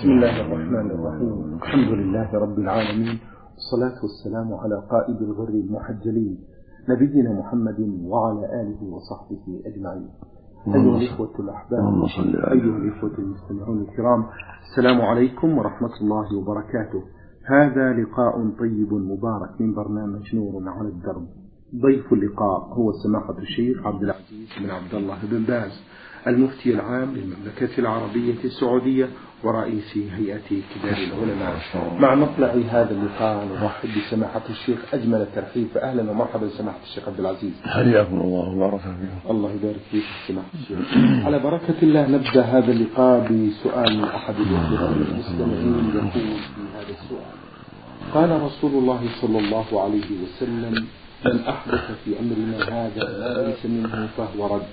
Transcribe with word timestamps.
بسم 0.00 0.10
الله 0.10 0.40
الرحمن 0.40 0.90
الرحيم. 0.90 1.54
الحمد 1.62 1.88
لله 1.88 2.34
رب 2.34 2.58
العالمين. 2.58 3.18
والصلاة 3.54 3.98
والسلام 4.02 4.54
على 4.54 4.82
قائد 4.90 5.22
الغر 5.22 5.48
المحجلين 5.48 6.38
نبينا 6.88 7.32
محمد 7.32 7.80
وعلى 8.04 8.44
آله 8.62 8.80
وصحبه 8.94 9.44
أجمعين. 9.66 10.08
أيها 10.68 10.98
الإخوة 10.98 11.34
الأحباب 11.38 11.84
أيها 12.52 12.76
الإخوة 12.76 13.14
المستمعون 13.18 13.80
الكرام 13.80 14.24
السلام 14.70 15.00
عليكم 15.00 15.58
ورحمة 15.58 15.94
الله 16.00 16.36
وبركاته. 16.36 17.02
هذا 17.46 17.92
لقاء 17.92 18.34
طيب 18.58 18.92
مبارك 18.94 19.60
من 19.60 19.74
برنامج 19.74 20.36
نور 20.36 20.68
على 20.68 20.88
الدرب. 20.88 21.26
ضيف 21.76 22.12
اللقاء 22.12 22.60
هو 22.72 22.92
سماحة 22.92 23.38
الشيخ 23.38 23.86
عبد 23.86 24.02
العزيز 24.02 24.48
بن 24.62 24.70
عبد 24.70 24.94
الله 24.94 25.18
بن 25.30 25.44
باز. 25.44 25.72
المفتي 26.26 26.70
العام 26.70 27.14
للمملكة 27.14 27.78
العربية 27.78 28.34
السعودية 28.44 29.08
ورئيس 29.44 29.96
هيئة 29.96 30.48
كبار 30.48 30.96
العلماء. 30.96 31.60
مع 31.98 32.14
مطلع 32.14 32.54
هذا 32.70 32.90
اللقاء 32.90 33.48
نرحب 33.60 33.88
بسماحة 33.98 34.42
الشيخ 34.50 34.78
أجمل 34.94 35.20
الترحيب. 35.20 35.66
فأهلا 35.74 36.10
ومرحبا 36.10 36.48
سماحة 36.48 36.78
الشيخ 36.82 37.08
عبد 37.08 37.20
العزيز. 37.20 37.52
حياكم 37.64 38.20
الله 38.20 38.48
وبارك 38.48 38.80
فيكم. 38.80 39.30
الله 39.30 39.50
يبارك 39.52 39.80
فيك 39.90 40.04
سماحة 40.28 40.48
الشيخ. 40.54 40.78
على 41.26 41.38
بركة 41.38 41.74
الله 41.82 42.06
نبدأ 42.08 42.42
هذا 42.42 42.72
اللقاء 42.72 43.20
بسؤال 43.20 44.04
أحد 44.04 44.34
الأخوة 44.40 44.92
المستمعين 44.92 45.90
يقول 45.94 46.10
في 46.10 46.20
هذا 46.76 46.94
السؤال. 47.02 47.40
قال 48.14 48.42
رسول 48.42 48.70
الله 48.70 49.00
صلى 49.20 49.38
الله 49.38 49.82
عليه 49.82 50.08
وسلم 50.24 50.86
من 51.26 51.40
أحدث 51.48 51.90
في 52.04 52.10
أمرنا 52.20 52.58
هذا 52.64 53.46
ليس 53.46 53.66
منه 53.66 54.08
فهو 54.16 54.56
رد. 54.56 54.66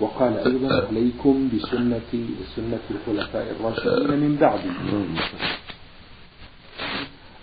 وقال 0.00 0.38
أيضا 0.38 0.86
عليكم 0.86 1.48
بسنتي 1.54 2.26
وسنة 2.40 2.84
الخلفاء 2.90 3.56
الراشدين 3.60 4.20
من 4.20 4.36
بعدي. 4.40 4.70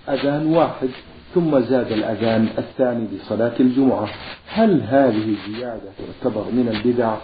أذان 0.09 0.45
واحد 0.45 0.89
ثم 1.35 1.59
زاد 1.59 1.91
الأذان 1.91 2.47
الثاني 2.57 3.07
لصلاة 3.13 3.53
الجمعة. 3.59 4.07
هل 4.47 4.81
هذه 4.81 5.35
الزيادة 5.35 5.89
تعتبر 5.99 6.45
من 6.51 6.69
البدع 6.75 7.17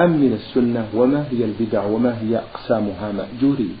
أم 0.00 0.10
من 0.10 0.32
السنة؟ 0.32 0.88
وما 0.94 1.26
هي 1.30 1.44
البدع 1.44 1.84
وما 1.84 2.18
هي 2.22 2.38
أقسامها 2.38 3.12
مأجورين؟ 3.12 3.76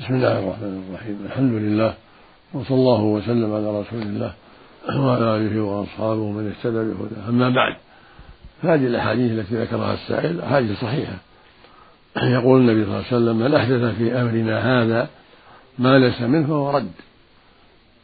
بسم 0.00 0.14
الله 0.14 0.38
الرحمن 0.38 0.84
الرحيم. 0.88 1.18
الحمد 1.24 1.52
لله 1.52 1.94
وصلى 2.54 2.76
الله 2.76 3.02
وسلم 3.02 3.54
على 3.54 3.80
رسول 3.80 4.02
الله 4.02 4.32
وعلى 5.00 5.36
آله 5.36 5.60
وأصحابه 5.60 6.30
من 6.30 6.52
اهتدى 6.52 6.78
بهداه. 6.78 7.28
أما 7.28 7.48
بعد 7.48 7.76
فهذه 8.62 8.86
الأحاديث 8.86 9.32
التي 9.32 9.54
ذكرها 9.54 9.94
السائل 9.94 10.40
أحاديث 10.40 10.80
صحيحة. 10.80 11.16
يقول 12.22 12.60
النبي 12.60 12.84
صلى 12.84 12.94
الله 12.94 13.04
عليه 13.06 13.16
وسلم 13.16 13.36
من 13.36 13.54
أحدث 13.54 13.96
في 13.96 14.20
أمرنا 14.20 14.82
هذا 14.82 15.08
ما 15.78 15.98
ليس 15.98 16.20
منه 16.20 16.46
فهو 16.46 16.70
رد. 16.70 16.90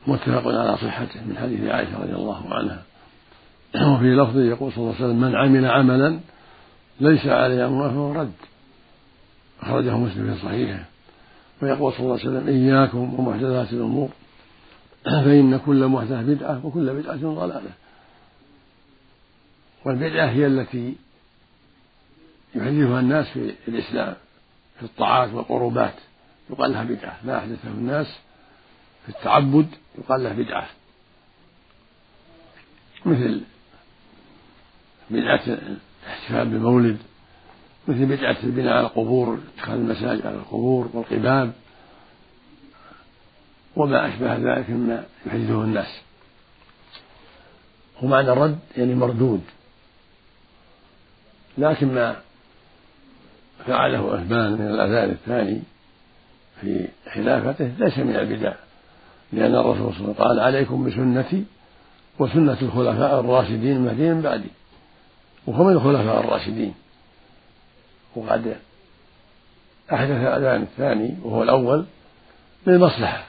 متفق 0.06 0.47
على 0.47 0.77
صحته 0.77 1.20
من 1.27 1.36
حديث 1.36 1.70
عائشة 1.70 2.03
رضي 2.03 2.12
الله 2.12 2.55
عنها. 2.55 2.83
وفي 3.75 4.14
لفظ 4.14 4.39
يقول 4.39 4.73
صلى 4.73 4.83
الله 4.83 4.95
عليه 4.95 5.05
وسلم 5.05 5.20
من 5.20 5.36
عمل 5.36 5.67
عملا 5.67 6.20
ليس 7.00 7.27
عليه 7.27 7.67
أمرنا 7.67 7.89
فهو 7.89 8.12
رد. 8.12 8.33
أخرجه 9.62 9.97
مسلم 9.97 10.34
في 10.34 10.41
صحيحه. 10.42 10.84
ويقول 11.62 11.92
صلى 11.92 12.00
الله 12.00 12.19
عليه 12.19 12.28
وسلم 12.28 12.48
إياكم 12.48 13.20
ومحدثات 13.20 13.73
الأمور 13.73 14.08
فإن 15.05 15.58
كل 15.67 15.86
محدثة 15.86 16.23
بدعة 16.23 16.67
وكل 16.67 16.92
بدعة 16.95 17.17
ضلالة. 17.17 17.82
والبدعة 19.85 20.27
هي 20.31 20.47
التي 20.47 20.97
يحدثها 22.55 23.01
الناس 23.01 23.29
في 23.29 23.55
الإسلام 23.69 24.17
في 24.79 24.83
الطاعات 24.83 25.33
والقربات. 25.33 25.95
يقال 26.51 26.73
لها 26.73 26.85
بدعة 26.85 27.19
ما 27.25 27.39
أحدثه 27.39 27.69
الناس. 27.69 28.19
في 29.03 29.09
التعبد 29.09 29.69
يقال 29.99 30.25
له 30.25 30.33
بدعة. 30.33 30.69
مثل 33.07 33.41
بدعة 35.11 35.42
الاحتفال 35.47 36.48
بالمولد 36.48 36.98
مثل 37.89 38.07
بدعة 38.07 38.37
البناء 38.45 38.73
على 38.73 38.87
القبور 38.87 39.39
اتخاذ 39.57 39.75
المساجد 39.75 40.27
على 40.27 40.37
القبور 40.37 40.91
والقباب 40.92 41.53
وما 43.77 44.09
أشبه 44.09 44.37
ذلك 44.37 44.71
مما 44.71 45.05
يحدثه 45.27 45.65
الناس. 45.65 46.01
ومعنى 48.03 48.33
الرد 48.33 48.59
يعني 48.77 48.95
مردود. 48.95 49.42
لكن 51.58 51.95
ما 51.95 52.17
فعله 53.67 54.13
عثمان 54.13 54.52
من 54.52 54.67
الأذان 54.67 55.11
الثاني 55.11 55.63
في 56.61 56.89
خلافته 57.14 57.70
ليس 57.79 57.98
من 57.98 58.17
البدع 58.17 58.52
لأن 59.33 59.55
الرسول 59.55 59.95
صلى 59.95 60.05
الله 60.05 60.05
عليه 60.05 60.12
وسلم 60.12 60.12
قال 60.12 60.41
عليكم 60.41 60.85
بسنتي 60.85 61.45
وسنة 62.18 62.58
الخلفاء 62.62 63.20
الراشدين 63.20 63.77
المهديين 63.77 64.14
من 64.14 64.23
بعدي 64.23 64.48
وهو 65.46 65.64
من 65.64 65.73
الخلفاء 65.73 66.20
الراشدين. 66.20 66.74
وقد 68.17 68.57
أحدث 69.92 70.11
الأذان 70.11 70.62
الثاني 70.62 71.17
وهو 71.23 71.42
الأول 71.42 71.85
للمصلحة 72.67 73.27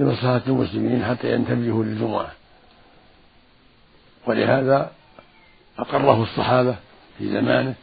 لمصلحة 0.00 0.42
المسلمين 0.46 1.04
حتى 1.04 1.32
ينتبهوا 1.32 1.84
للجمعة. 1.84 2.32
ولهذا 4.26 4.90
أقره 5.78 6.22
الصحابة 6.22 6.76
في 7.18 7.28
زمانه 7.28 7.74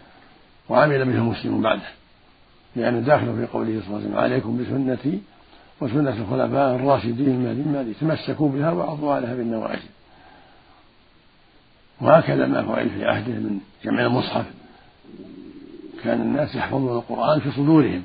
وعمل 0.69 1.05
به 1.05 1.15
المسلمون 1.15 1.61
بعده 1.61 1.89
لأنه 2.75 2.99
داخل 2.99 3.35
في 3.35 3.45
قوله 3.45 3.81
صلى 3.81 3.87
الله 3.87 3.97
عليه 3.97 4.05
وسلم 4.05 4.17
عليكم 4.17 4.57
بسنتي 4.57 5.21
وسنة 5.81 6.17
الخلفاء 6.17 6.75
الراشدين 6.75 7.27
المهدي 7.27 7.61
المهدي 7.61 7.93
تمسكوا 7.93 8.49
بها 8.49 8.71
وعضوا 8.71 9.13
عليها 9.13 9.35
بالنواجذ. 9.35 9.83
وهكذا 12.01 12.47
ما 12.47 12.63
فعل 12.63 12.89
في 12.89 13.05
عهده 13.05 13.33
من 13.33 13.59
جمع 13.83 14.05
المصحف. 14.05 14.45
كان 16.03 16.21
الناس 16.21 16.55
يحفظون 16.55 16.97
القرآن 16.97 17.39
في 17.39 17.51
صدورهم. 17.51 18.03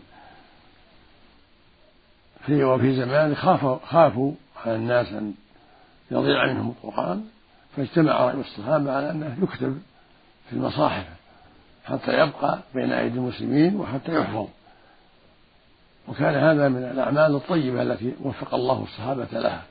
في 2.46 2.64
وفي 2.64 2.96
زمان 2.96 3.34
خافوا 3.34 3.78
خافوا 3.86 4.32
على 4.64 4.76
الناس 4.76 5.12
أن 5.12 5.34
يضيع 6.10 6.46
منهم 6.46 6.68
القرآن 6.68 7.24
فاجتمع 7.76 8.12
رأي 8.12 8.40
الصحابة 8.40 8.92
على 8.92 9.10
أنه 9.10 9.36
يكتب 9.42 9.82
في 10.50 10.56
المصاحف. 10.56 11.19
حتى 11.84 12.12
يبقى 12.12 12.58
بين 12.74 12.92
أيدي 12.92 13.18
المسلمين 13.18 13.76
وحتى 13.76 14.20
يحفظ. 14.20 14.46
وكان 16.08 16.34
هذا 16.34 16.68
من 16.68 16.84
الأعمال 16.84 17.34
الطيبة 17.34 17.82
التي 17.82 18.14
وفق 18.22 18.54
الله 18.54 18.82
الصحابة 18.82 19.28
لها. 19.32 19.62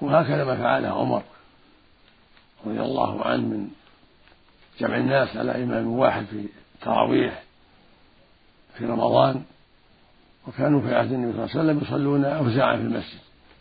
وهكذا 0.00 0.44
ما 0.44 0.56
فعله 0.56 0.88
عمر 0.88 1.22
رضي 2.66 2.80
الله 2.80 3.24
عنه 3.24 3.42
من 3.42 3.68
جمع 4.80 4.96
الناس 4.96 5.36
على 5.36 5.64
إمام 5.64 5.86
واحد 5.86 6.24
في 6.24 6.46
التراويح 6.74 7.42
في 8.78 8.84
رمضان. 8.84 9.44
وكانوا 10.48 10.80
في 10.80 10.94
عهد 10.94 11.12
النبي 11.12 11.32
صلى 11.32 11.44
الله 11.44 11.50
عليه 11.56 11.60
وسلم 11.60 11.80
يصلون 11.82 12.24
أوزاعا 12.24 12.76
في 12.76 12.82
المسجد. 12.82 13.18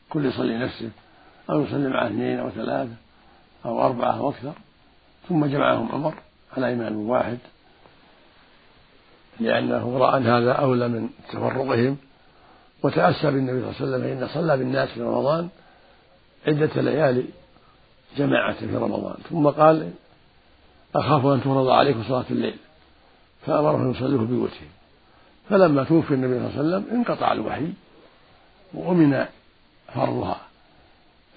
كل 0.09 0.25
يصلي 0.25 0.57
نفسه 0.57 0.89
أو 1.49 1.61
يصلي 1.61 1.89
مع 1.89 2.07
اثنين 2.07 2.39
أو 2.39 2.49
ثلاثة 2.49 2.93
أو 3.65 3.85
أربعة 3.85 4.17
أو 4.17 4.29
أكثر. 4.29 4.53
ثم 5.29 5.45
جمعهم 5.45 5.91
عمر 5.91 6.13
على 6.57 6.73
إمام 6.73 7.09
واحد 7.09 7.37
لأنه 9.39 9.97
رأى 9.97 10.17
أن 10.17 10.27
هذا 10.27 10.51
أولى 10.51 10.87
من 10.87 11.09
تفرقهم 11.29 11.97
وتأسى 12.83 13.31
بالنبي 13.31 13.73
صلى 13.73 13.85
الله 13.85 13.95
عليه 13.97 14.15
وسلم 14.15 14.27
فإن 14.27 14.27
صلى 14.27 14.57
بالناس 14.57 14.89
في 14.89 15.01
رمضان 15.01 15.49
عدة 16.47 16.81
ليالي 16.81 17.25
جماعة 18.17 18.59
في 18.59 18.77
رمضان. 18.77 19.15
ثم 19.29 19.47
قال 19.47 19.91
أخاف 20.95 21.25
أن 21.25 21.41
تفرض 21.41 21.69
عليكم 21.69 22.03
صلاة 22.03 22.25
الليل. 22.29 22.55
فأمرهم 23.45 23.91
يصلوه 23.91 24.25
بيوتهم 24.25 24.69
فلما 25.49 25.83
توفي 25.83 26.13
النبي 26.13 26.33
صلى 26.33 26.47
الله 26.47 26.75
عليه 26.75 26.85
وسلم 26.85 26.97
انقطع 26.99 27.31
الوحي 27.31 27.67
وأمن 28.73 29.25
فرضها. 29.93 30.41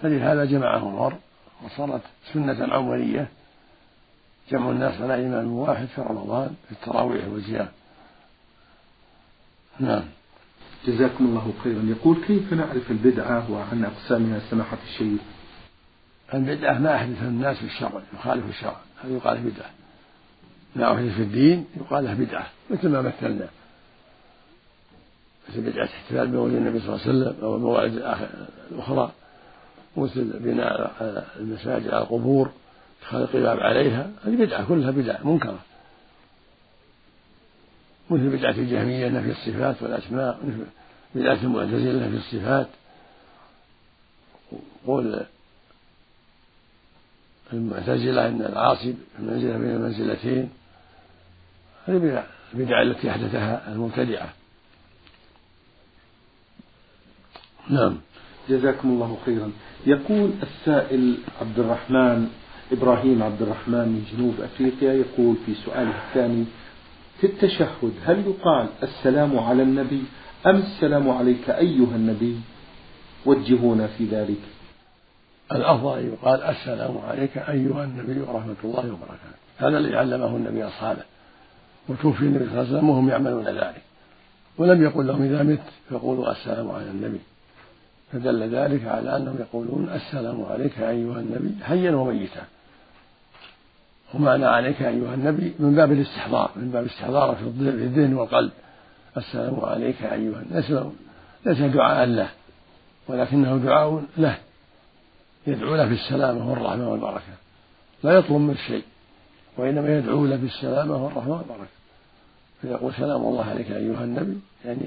فلهذا 0.03 0.45
جمعهم 0.45 0.97
عمر 0.97 1.15
وصارت 1.65 2.03
سنة 2.33 2.75
عمرية. 2.75 3.29
جمع 4.51 4.71
الناس 4.71 5.01
على 5.01 5.27
إمام 5.27 5.53
واحد 5.53 5.87
في 5.87 6.01
رمضان 6.01 6.55
في 6.67 6.73
التراويح 6.73 7.29
والزيام 7.29 7.69
نعم. 9.81 10.05
جزاكم 10.87 11.25
الله 11.25 11.53
خيرا. 11.65 11.83
يقول 11.83 12.25
كيف 12.27 12.53
نعرف 12.53 12.91
البدعة 12.91 13.53
وعن 13.53 13.85
أقسامها 13.85 14.41
سماحة 14.51 14.79
الشيخ؟ 14.89 15.21
البدعة 16.35 16.79
ما 16.79 16.97
أحدث 16.97 17.23
الناس 17.23 17.57
في 17.57 17.65
الشرع 17.65 18.01
يخالف 18.15 18.49
الشرع. 18.49 18.77
هذا 19.05 19.13
يقال 19.13 19.39
بدعة. 19.39 19.71
ما 20.77 20.95
أحدث 20.95 21.15
في 21.15 21.23
الدين 21.23 21.67
يقال 21.77 22.05
له 22.05 22.15
بدعة 22.15 22.47
مثل 22.71 22.89
ما 22.89 23.03
مثلنا. 23.03 23.49
مثل 25.49 25.61
بدعة 25.61 25.85
احتفال 25.85 26.27
بمولد 26.27 26.55
النبي 26.55 26.81
صلى 26.81 26.89
الله 26.89 27.01
عليه 27.01 27.11
وسلم 27.11 27.45
أو 27.45 27.57
الموالد 27.57 27.95
الأخرى 28.73 29.13
مثل 29.97 30.39
بناء 30.39 30.93
المساجد 31.37 31.89
على 31.89 32.03
القبور. 32.03 32.51
اتخاذ 32.99 33.21
القباب 33.21 33.61
عليها 33.61 34.11
هذه 34.25 34.37
بدعة 34.37 34.69
كلها 34.69 34.91
بدعة 34.91 35.21
منكرة. 35.25 35.59
مثل 38.11 38.37
بدعة 38.37 38.51
الجهمية 38.51 39.09
نفي 39.09 39.31
الصفات 39.31 39.83
والأسماء 39.83 40.39
مثل 40.45 40.67
بدعة 41.15 41.43
المعتزلة 41.43 42.07
نفي 42.07 42.17
الصفات. 42.17 42.67
قول 44.87 45.21
المعتزلة 47.53 48.29
أن 48.29 48.43
العاصي 48.43 48.95
في 49.17 49.23
منزلة 49.23 49.59
بين 49.59 49.71
المنزلتين. 49.71 50.51
هذه 51.87 52.25
البدع 52.55 52.83
التي 52.83 53.11
أحدثها 53.11 53.73
المبتدعة. 53.73 54.33
نعم. 57.71 58.01
جزاكم 58.49 58.89
الله 58.89 59.19
خيرا. 59.27 59.53
يقول 59.87 60.33
السائل 60.43 61.19
عبد 61.41 61.59
الرحمن 61.59 62.31
إبراهيم 62.73 63.23
عبد 63.23 63.43
الرحمن 63.43 63.89
من 63.89 64.05
جنوب 64.13 64.35
أفريقيا 64.41 64.93
يقول 64.93 65.37
في 65.47 65.55
سؤاله 65.55 66.09
الثاني 66.09 66.45
في 67.21 67.27
التشهد 67.27 67.93
هل 68.05 68.25
يقال 68.27 68.67
السلام 68.83 69.39
على 69.39 69.63
النبي 69.63 70.03
أم 70.47 70.57
السلام 70.57 71.11
عليك 71.11 71.51
أيها 71.51 71.97
النبي؟ 71.97 72.37
وجهونا 73.27 73.87
في 73.87 74.05
ذلك. 74.05 74.41
الأفضل 75.53 75.99
أن 75.99 76.07
يقال 76.07 76.43
السلام 76.43 76.99
عليك 76.99 77.39
أيها 77.39 77.85
النبي 77.85 78.21
ورحمة 78.21 78.57
الله 78.65 78.93
وبركاته. 78.93 79.39
هذا 79.59 79.79
الذي 79.79 79.97
علمه 79.97 80.37
النبي 80.37 80.65
أصحابه 80.65 81.03
وتوفي 81.89 82.23
النبي 82.23 82.45
صلى 82.45 82.53
الله 82.53 82.67
عليه 82.69 82.79
وسلم 82.79 82.91
وهم 82.91 83.09
يعملون 83.09 83.45
ذلك. 83.45 83.83
ولم 84.59 84.83
يقل 84.83 85.07
لهم 85.07 85.23
إذا 85.23 85.43
مت 85.43 85.63
فقولوا 85.91 86.33
السلام 86.33 86.71
على 86.71 86.91
النبي. 86.91 87.21
فدل 88.13 88.55
ذلك 88.55 88.85
على 88.85 89.17
أنهم 89.17 89.37
يقولون 89.41 89.89
السلام 89.95 90.45
عليك 90.45 90.79
أيها 90.79 91.21
النبي 91.21 91.65
حيا 91.65 91.91
وميتا. 91.91 92.43
ومعنى 94.15 94.47
عليك 94.47 94.83
أيها 94.83 95.15
النبي 95.15 95.55
من 95.59 95.75
باب 95.75 95.93
الاستحضار 95.93 96.51
من 96.57 96.71
باب 96.71 96.85
الاستحضار 96.85 97.35
في 97.35 97.43
الذهن 97.43 98.15
والقلب. 98.15 98.51
السلام 99.17 99.61
عليك 99.61 100.03
أيها 100.03 100.43
الناس 100.43 100.73
ليس 101.47 101.59
دعاء 101.59 102.07
له 102.07 102.29
ولكنه 103.09 103.57
دعاء 103.57 104.05
له. 104.17 104.39
يدعو 105.47 105.77
له 105.77 105.85
بالسلامة 105.85 106.51
والرحمة 106.51 106.91
والبركة. 106.91 107.23
لا 108.03 108.13
يطلب 108.13 108.33
منه 108.33 108.57
شيء 108.67 108.85
وإنما 109.57 109.99
يدعو 109.99 110.27
له 110.27 110.37
بالسلامة 110.37 111.05
والرحمة 111.05 111.33
والبركة. 111.33 111.71
فيقول 112.63 112.95
سلام 112.95 113.21
الله 113.21 113.45
عليك 113.45 113.71
أيها 113.71 114.05
النبي 114.05 114.39
يعني 114.65 114.85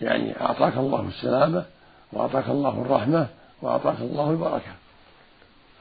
يعني 0.00 0.40
أعطاك 0.40 0.76
الله 0.76 1.08
السلامة 1.08 1.64
وأعطاك 2.12 2.48
الله 2.48 2.82
الرحمة 2.82 3.26
وأعطاك 3.62 4.00
الله 4.00 4.30
البركة. 4.30 4.72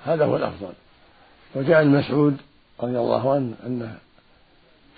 هذا 0.06 0.26
هو 0.26 0.38
الأفضل. 0.38 0.74
وجاء 1.56 1.82
المسعود 1.82 2.38
رضي 2.82 3.00
الله 3.00 3.34
عنه 3.34 3.54
أنه 3.66 3.98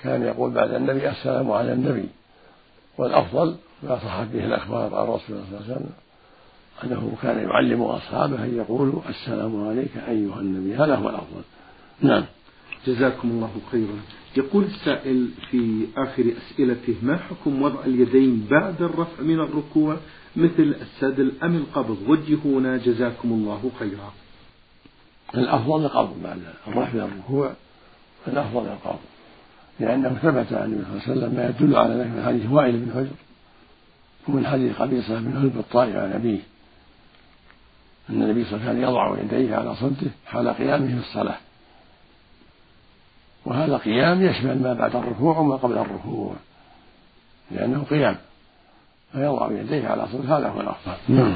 كان 0.02 0.24
يقول 0.24 0.52
بعد 0.52 0.74
النبي 0.74 1.10
السلام 1.10 1.52
على 1.52 1.74
النبي. 1.74 2.10
والأفضل 2.98 3.56
ما 3.84 3.96
صحت 3.96 4.28
به 4.34 4.46
الأخبار 4.46 4.96
عن 4.96 5.08
رسول 5.08 5.24
الله 5.30 5.46
صلى 5.50 5.58
الله 5.58 5.66
عليه 5.66 5.76
وسلم 5.76 5.90
أنه 6.84 7.18
كان 7.22 7.50
يعلم 7.50 7.82
أصحابه 7.82 8.44
أن 8.44 8.58
يقولوا 8.58 9.02
السلام 9.10 9.68
عليك 9.68 9.98
أيها 9.98 10.40
النبي 10.40 10.76
هذا 10.76 10.96
هو 10.96 11.10
الأفضل. 11.10 11.42
نعم. 12.02 12.26
جزاكم 12.88 13.30
الله 13.30 13.52
خيرا. 13.72 14.00
يقول 14.38 14.64
السائل 14.64 15.30
في 15.52 15.88
آخر 15.98 16.34
أسئلته 16.38 16.96
ما 17.02 17.18
حكم 17.18 17.62
وضع 17.62 17.80
اليدين 17.86 18.48
بعد 18.52 18.82
الرفع 18.82 19.24
من 19.24 19.40
الركوع 19.40 19.98
مثل 20.36 20.76
السدل 20.82 21.32
أم 21.44 21.56
القبض؟ 21.56 21.98
وجهونا 22.08 22.78
جزاكم 22.78 23.30
الله 23.32 23.72
خيرا. 23.80 24.14
الأفضل 25.36 25.86
القبض 25.86 26.24
بعد 26.24 26.42
الرفع 26.68 26.94
من 26.94 27.02
الركوع. 27.02 27.54
الأفضل 28.28 28.66
القبض 28.66 29.00
لأنه 29.80 30.10
ثبت 30.10 30.54
عن 30.54 30.64
النبي 30.64 30.84
صلى 30.84 30.94
الله 30.94 31.02
عليه 31.04 31.12
وسلم 31.12 31.36
ما 31.36 31.50
يدل 31.50 31.76
على 31.76 31.94
ذلك 31.94 32.08
من 32.08 32.24
حديث 32.26 32.52
وائل 32.52 32.78
بن 32.78 32.92
حجر 32.94 33.16
ومن 34.28 34.48
حديث 34.48 34.76
قبيصة 34.76 35.20
بن 35.20 35.38
هلب 35.38 35.58
الطائي 35.58 35.98
عن 35.98 36.12
أبيه. 36.12 36.40
أن 38.10 38.22
النبي 38.24 38.46
صلى 38.46 38.54
الله 38.54 38.70
عليه 38.70 38.80
وسلم 38.80 38.90
يضع 38.90 39.24
يديه 39.24 39.56
على 39.56 39.76
صدره 39.76 40.12
حال 40.26 40.50
قيامه 40.50 40.88
في 40.88 41.08
الصلاة. 41.08 41.38
وهذا 43.46 43.78
قيام 43.78 44.22
يشمل 44.22 44.62
ما 44.62 44.74
بعد 44.74 44.96
الركوع 44.96 45.38
وما 45.38 45.56
قبل 45.56 45.78
الركوع. 45.78 46.34
لأنه 47.52 47.84
قيام. 47.90 48.16
فيضع 49.12 49.52
يديه 49.52 49.88
على 49.88 50.08
صدره 50.08 50.38
هذا 50.38 50.48
هو 50.48 50.62
الأفضل. 50.62 50.94
نعم. 51.10 51.36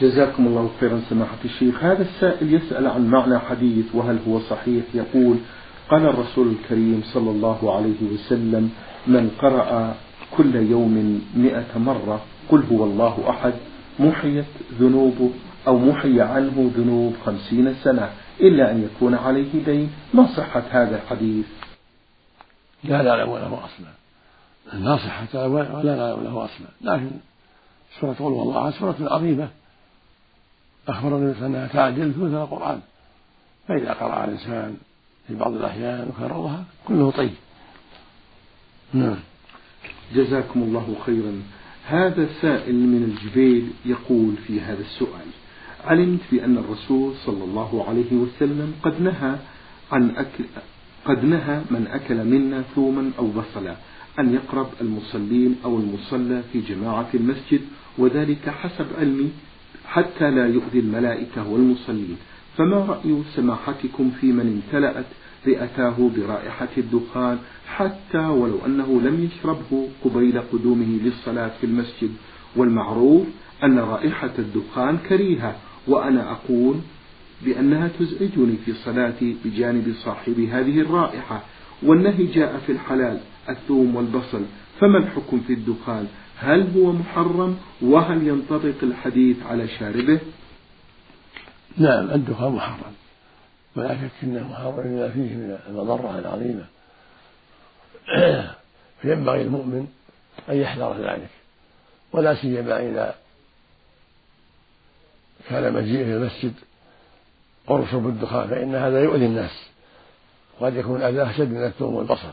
جزاكم 0.00 0.46
الله 0.46 0.70
خيرا 0.80 1.00
سماحة 1.10 1.38
الشيخ. 1.44 1.84
هذا 1.84 2.02
السائل 2.02 2.54
يسأل 2.54 2.86
عن 2.86 3.06
معنى 3.06 3.38
حديث 3.38 3.94
وهل 3.94 4.18
هو 4.28 4.40
صحيح؟ 4.40 4.84
يقول 4.94 5.38
قال 5.92 6.06
الرسول 6.06 6.48
الكريم 6.48 7.02
صلى 7.04 7.30
الله 7.30 7.76
عليه 7.76 8.00
وسلم 8.12 8.70
من 9.06 9.30
قرأ 9.38 9.94
كل 10.36 10.54
يوم 10.56 11.22
مئة 11.36 11.78
مرة 11.78 12.24
قل 12.48 12.62
هو 12.72 12.84
الله 12.84 13.30
أحد 13.30 13.52
محيت 13.98 14.44
ذنوبه 14.80 15.30
أو 15.66 15.78
محي 15.78 16.20
عنه 16.20 16.70
ذنوب 16.76 17.14
خمسين 17.26 17.74
سنة 17.74 18.10
إلا 18.40 18.70
أن 18.70 18.82
يكون 18.82 19.14
عليه 19.14 19.64
دين. 19.64 19.92
ما 20.14 20.26
صحة 20.36 20.62
هذا 20.70 20.96
الحديث؟ 20.96 21.46
لا 22.84 23.02
نعلم 23.02 23.30
له 23.30 23.60
أصلا. 23.64 23.92
لا 24.72 24.96
صحة 24.96 25.48
ولا 25.48 25.96
نعلم 25.96 26.24
له 26.24 26.44
أصلا. 26.44 26.68
لكن 26.80 27.10
سورة 28.00 28.12
قل 28.12 28.32
والله 28.32 28.70
سورة 28.70 28.96
عظيمة. 29.00 29.48
أخبر 30.88 31.16
النبي 31.16 31.46
أنها 31.46 31.66
تعدل 31.66 32.12
ثلث 32.12 32.34
القرآن. 32.34 32.80
فإذا 33.68 33.92
قرأ 33.92 34.24
الإنسان 34.24 34.76
في 35.28 35.34
بعض 35.34 35.54
الأحيان 35.54 36.08
وكررها 36.08 36.64
كله 36.88 37.10
طيب. 37.10 37.30
نعم. 38.94 39.16
جزاكم 40.14 40.62
الله 40.62 40.96
خيرا. 41.06 41.42
هذا 41.86 42.28
سائل 42.40 42.74
من 42.74 43.02
الجبيل 43.02 43.68
يقول 43.86 44.34
في 44.46 44.60
هذا 44.60 44.80
السؤال 44.80 45.26
علمت 45.84 46.20
بأن 46.32 46.58
الرسول 46.58 47.14
صلى 47.26 47.44
الله 47.44 47.84
عليه 47.88 48.12
وسلم 48.12 48.74
قد 48.82 49.00
نهى 49.00 49.36
عن 49.92 50.10
أكل 50.10 50.44
قد 51.04 51.24
نهى 51.24 51.62
من 51.70 51.86
أكل 51.86 52.24
منا 52.24 52.62
ثوما 52.74 53.10
أو 53.18 53.26
بصلا 53.26 53.76
أن 54.18 54.34
يقرب 54.34 54.68
المصلين 54.80 55.56
أو 55.64 55.78
المصلى 55.78 56.42
في 56.52 56.60
جماعة 56.60 57.08
المسجد 57.14 57.60
وذلك 57.98 58.48
حسب 58.48 58.86
علمي 58.98 59.30
حتى 59.86 60.30
لا 60.30 60.46
يؤذي 60.46 60.78
الملائكة 60.78 61.48
والمصلين. 61.48 62.16
فما 62.56 62.76
رأي 62.76 63.22
سماحتكم 63.34 64.10
في 64.20 64.32
من 64.32 64.62
امتلأت 64.62 65.04
رئتاه 65.46 66.10
برائحة 66.16 66.68
الدخان 66.78 67.38
حتى 67.66 68.18
ولو 68.18 68.58
أنه 68.66 69.00
لم 69.04 69.24
يشربه 69.24 69.88
قبيل 70.04 70.40
قدومه 70.52 70.98
للصلاة 71.04 71.50
في 71.60 71.66
المسجد؟ 71.66 72.10
والمعروف 72.56 73.26
أن 73.64 73.78
رائحة 73.78 74.32
الدخان 74.38 74.98
كريهة 75.08 75.56
وأنا 75.88 76.30
أقول 76.32 76.76
بأنها 77.44 77.88
تزعجني 77.98 78.56
في 78.64 78.72
صلاتي 78.72 79.36
بجانب 79.44 79.94
صاحب 80.04 80.40
هذه 80.40 80.80
الرائحة. 80.80 81.42
والنهي 81.82 82.26
جاء 82.26 82.62
في 82.66 82.72
الحلال 82.72 83.18
الثوم 83.48 83.96
والبصل 83.96 84.42
فما 84.80 84.98
الحكم 84.98 85.40
في 85.46 85.52
الدخان؟ 85.52 86.06
هل 86.36 86.66
هو 86.76 86.92
محرم؟ 86.92 87.56
وهل 87.82 88.28
ينطبق 88.28 88.74
الحديث 88.82 89.36
على 89.50 89.68
شاربه؟ 89.68 90.20
نعم 91.76 92.10
الدخان 92.10 92.52
محرم. 92.52 92.92
ولا 93.76 93.94
شك 93.94 94.10
انه 94.22 94.48
محرم 94.48 94.96
لما 94.96 95.08
فيه 95.08 95.34
من 95.34 95.58
المضرة 95.68 96.18
العظيمة. 96.18 96.64
فينبغي 99.02 99.42
المؤمن 99.42 99.86
أن 100.48 100.56
يحذر 100.56 100.96
ذلك. 100.96 101.30
ولا 102.12 102.34
سيما 102.34 102.80
إذا 102.80 103.14
كان 105.48 105.72
مجيء 105.72 106.04
في 106.04 106.12
المسجد 106.12 106.52
قرص 107.66 107.94
بالدخان 107.94 108.48
فإن 108.48 108.74
هذا 108.74 109.00
يؤذي 109.02 109.26
الناس. 109.26 109.66
وقد 110.60 110.76
يكون 110.76 110.96
الأذى 110.96 111.30
أشد 111.30 111.50
من 111.50 111.64
الثوم 111.64 111.94
والبصل 111.94 112.32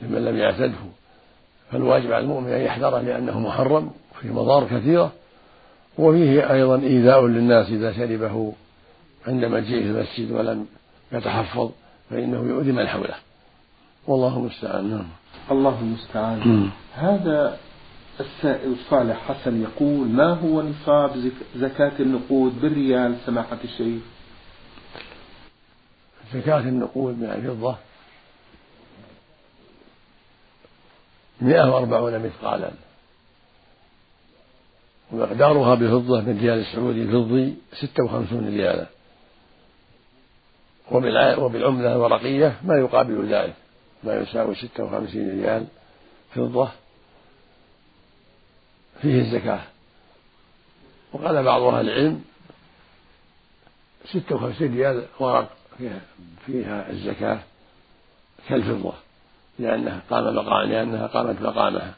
لمن 0.00 0.24
لم 0.24 0.36
يعتده. 0.36 0.78
فالواجب 1.72 2.12
على 2.12 2.24
المؤمن 2.24 2.52
أن 2.52 2.60
يحذره 2.60 3.00
لأنه 3.00 3.40
محرم 3.40 3.90
فيه 4.20 4.28
مضار 4.28 4.64
كثيرة. 4.64 5.12
وفيه 5.98 6.52
أيضا 6.52 6.80
إيذاء 6.80 7.26
للناس 7.26 7.68
إذا 7.68 7.92
شربه 7.92 8.52
عند 9.26 9.44
مجيئه 9.44 9.84
المسجد 9.84 10.30
ولم 10.30 10.66
يتحفظ 11.12 11.70
فإنه 12.10 12.48
يؤذي 12.48 12.72
من 12.72 12.86
حوله. 12.86 13.14
والله 14.06 14.36
المستعان. 14.36 14.90
نعم. 14.90 15.08
الله 15.50 15.80
المستعان. 15.80 16.70
هذا 16.94 17.58
السائل 18.20 18.76
صالح 18.90 19.16
حسن 19.16 19.62
يقول 19.62 20.08
ما 20.08 20.28
هو 20.28 20.62
نصاب 20.62 21.32
زكاة 21.56 21.92
النقود 22.00 22.60
بالريال 22.60 23.16
سماحة 23.26 23.58
الشيخ؟ 23.64 24.02
زكاة 26.34 26.60
النقود 26.60 27.18
من 27.18 27.24
الفضة 27.24 27.76
مئة 31.40 31.70
وأربعون 31.70 32.18
مثقالا. 32.18 32.70
ومقدارها 35.12 35.74
بفضة 35.74 36.20
من 36.20 36.38
ريال 36.40 36.58
السعودي 36.58 37.02
الفضي 37.02 37.54
ستة 37.72 38.04
وخمسون 38.04 38.48
ريالا. 38.48 38.86
وبالعملة 41.38 41.92
الورقية 41.92 42.60
ما 42.64 42.74
يقابل 42.78 43.34
ذلك. 43.34 43.54
ما 44.04 44.14
يساوي 44.14 44.54
ستة 44.54 44.84
وخمسين 44.84 45.40
ريال 45.40 45.66
فضة 46.34 46.68
فيه 49.02 49.20
الزكاة. 49.20 49.60
وقال 51.12 51.42
بعض 51.42 51.62
أهل 51.62 51.90
العلم 51.90 52.24
ستة 54.04 54.34
وخمسين 54.34 54.74
ريال 54.74 55.06
ورق 55.20 55.50
فيها, 55.78 56.00
فيها 56.46 56.90
الزكاة 56.90 57.38
كالفضة 58.48 58.92
لأنها 59.58 60.00
قام 60.10 60.34
مقام 60.36 60.68
لأنها 60.68 61.06
قامت 61.06 61.42
مقامها 61.42 61.94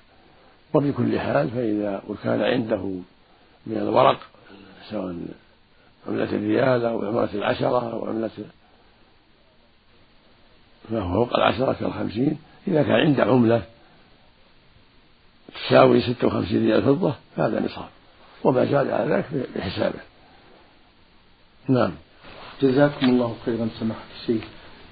وبكل 0.74 1.20
حال 1.20 1.50
فإذا 1.50 2.02
وكان 2.08 2.42
عنده 2.42 2.94
من 3.66 3.76
الورق 3.76 4.20
سواء 4.90 5.16
عملة 6.08 6.24
الريال 6.24 6.84
أو 6.84 7.06
عملة 7.06 7.34
العشرة 7.34 7.92
أو 7.92 8.08
عملة 8.08 8.30
ما 10.90 11.00
هو 11.00 11.24
فوق 11.24 11.34
العشرة 11.34 11.72
كالخمسين 11.72 12.38
إذا 12.68 12.82
كان 12.82 12.92
عنده 12.92 13.24
عملة 13.24 13.62
تساوي 15.54 16.00
ستة 16.00 16.26
وخمسين 16.26 16.66
ريال 16.66 16.82
فضة 16.82 17.14
فهذا 17.36 17.60
نصاب. 17.60 17.88
وما 18.44 18.64
زاد 18.64 18.90
على 18.90 19.14
ذلك 19.14 19.48
بحسابه. 19.56 20.00
نعم. 21.68 21.92
جزاكم 22.62 23.08
الله 23.08 23.36
خيرا 23.44 23.68
سماحة 23.80 24.04
الشيخ. 24.20 24.44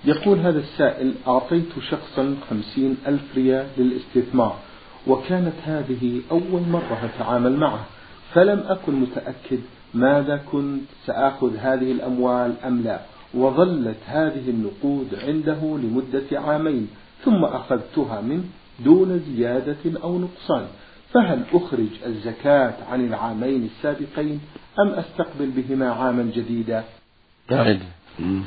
يقول 0.04 0.38
هذا 0.38 0.58
السائل 0.58 1.14
أعطيت 1.26 1.68
شخصا 1.90 2.36
خمسين 2.50 2.96
ألف 3.06 3.22
ريال 3.34 3.66
للاستثمار. 3.76 4.58
وكانت 5.06 5.54
هذه 5.64 6.20
أول 6.30 6.62
مرة 6.68 7.10
أتعامل 7.14 7.56
معه 7.56 7.84
فلم 8.32 8.64
أكن 8.68 8.94
متأكد 8.94 9.60
ماذا 9.94 10.36
كنت 10.52 10.82
سآخذ 11.06 11.56
هذه 11.56 11.92
الأموال 11.92 12.54
أم 12.66 12.82
لا. 12.82 13.00
وظلت 13.34 13.96
هذه 14.06 14.50
النقود 14.50 15.08
عنده 15.26 15.58
لمدة 15.62 16.40
عامين 16.40 16.88
ثم 17.24 17.44
أخذتها 17.44 18.20
منه 18.20 18.44
دون 18.84 19.18
زيادة 19.18 20.00
أو 20.02 20.18
نقصان. 20.18 20.66
فهل 21.12 21.42
أخرج 21.54 21.88
الزكاة 22.06 22.74
عن 22.90 23.06
العامين 23.06 23.64
السابقين 23.64 24.40
أم 24.80 24.88
أستقبل 24.88 25.50
بهما 25.50 25.90
عاما 25.92 26.30
جديدا؟ 26.34 26.84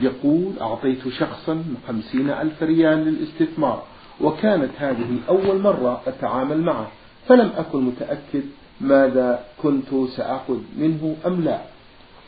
يقول 0.01 0.51
أعطيت 0.61 1.07
شخصا 1.09 1.63
خمسين 1.87 2.29
ألف 2.29 2.63
ريال 2.63 2.97
للاستثمار. 2.97 3.83
وكانت 4.21 4.71
هذه 4.77 5.19
أول 5.29 5.61
مرة 5.61 6.01
أتعامل 6.07 6.61
معه 6.61 6.87
فلم 7.27 7.51
أكن 7.57 7.81
متأكد 7.81 8.43
ماذا 8.81 9.45
كنت 9.61 10.09
سأخذ 10.17 10.59
منه 10.77 11.15
أم 11.25 11.41
لا. 11.41 11.61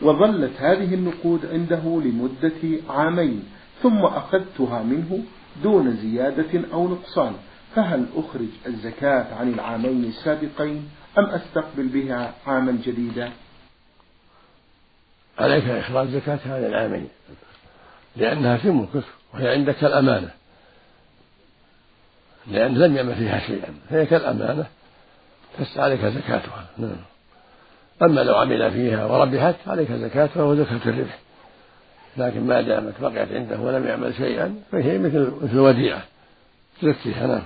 وظلت 0.02 0.52
هذه 0.58 0.94
النقود 0.94 1.46
عنده 1.46 2.02
لمدة 2.06 2.82
عامين 2.90 3.44
ثم 3.84 4.06
أخذتها 4.06 4.84
منه 4.84 5.24
دون 5.64 5.98
زيادة 5.98 6.62
أو 6.74 6.88
نقصان. 6.88 7.34
فهل 7.76 8.06
أخرج 8.16 8.48
الزكاة 8.68 9.36
عن 9.36 9.54
العامين 9.54 10.04
السابقين 10.04 10.90
أم 11.18 11.26
أستقبل 11.26 11.88
بها 11.88 12.34
عاما 12.48 12.78
جديدا؟ 12.86 13.32
عليك 15.40 15.64
إخراج 15.64 16.08
زكاة 16.08 16.40
هذه 16.46 16.68
العامين 16.68 17.08
لأنها 18.16 18.58
في 18.58 18.70
ملكك 18.70 19.04
وهي 19.34 19.50
عندك 19.50 19.84
الأمانة. 19.84 20.30
لأن 22.48 22.78
لم 22.78 22.96
يعمل 22.96 23.16
فيها 23.16 23.40
شيئا. 23.40 23.74
فهي 23.90 24.06
كالأمانة 24.06 24.66
عليك 25.78 26.06
زكاتها. 26.06 26.66
نعم. 26.78 26.96
أما 28.02 28.22
لو 28.22 28.36
عمل 28.36 28.72
فيها 28.72 29.06
وربحت 29.06 29.56
عليك 29.68 29.92
زكاتها 29.92 30.44
وزكاة 30.44 30.80
الربح. 30.86 31.20
لكن 32.18 32.48
ما 32.48 32.62
دامت 32.62 33.02
بقيت 33.02 33.32
عنده 33.32 33.60
ولم 33.60 33.88
يعمل 33.88 34.14
شيئا 34.16 34.56
فهي 34.72 34.98
مثل 34.98 35.32
مثل 35.42 35.60
وديعة. 35.60 36.04
تزكيها 36.82 37.28
نعم. 37.28 37.44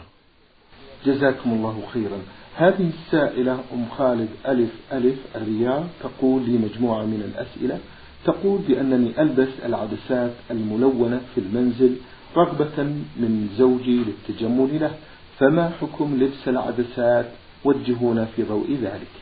جزاكم 1.05 1.51
الله 1.51 1.83
خيرا. 1.93 2.17
هذه 2.55 2.89
السائلة 2.89 3.59
أم 3.73 3.85
خالد 3.97 4.29
ألف 4.47 4.69
ألف 4.93 5.17
الرياض 5.35 5.87
تقول 6.03 6.41
لي 6.41 6.57
مجموعة 6.57 7.03
من 7.03 7.31
الأسئلة. 7.33 7.79
تقول 8.25 8.61
بأنني 8.67 9.21
ألبس 9.21 9.49
العدسات 9.65 10.31
الملونة 10.51 11.21
في 11.35 11.41
المنزل 11.41 11.95
رغبة 12.35 12.83
من 13.17 13.49
زوجي 13.57 14.03
للتجمل 14.03 14.79
له 14.79 14.91
فما 15.39 15.71
حكم 15.81 16.15
لبس 16.15 16.47
العدسات؟ 16.47 17.25
وجهونا 17.65 18.25
في 18.25 18.43
ضوء 18.43 18.77
ذلك. 18.81 19.13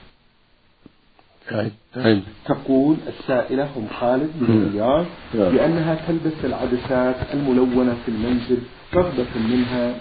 تقول 2.45 2.97
السائلة 3.07 3.69
أم 3.77 3.87
خالد 3.99 4.31
من 4.41 4.67
الرياض 4.67 5.05
بأنها 5.33 6.07
تلبس 6.07 6.45
العدسات 6.45 7.15
الملونة 7.33 7.97
في 8.05 8.11
المنزل 8.11 8.57
رغبة 8.93 9.39
منها 9.49 9.95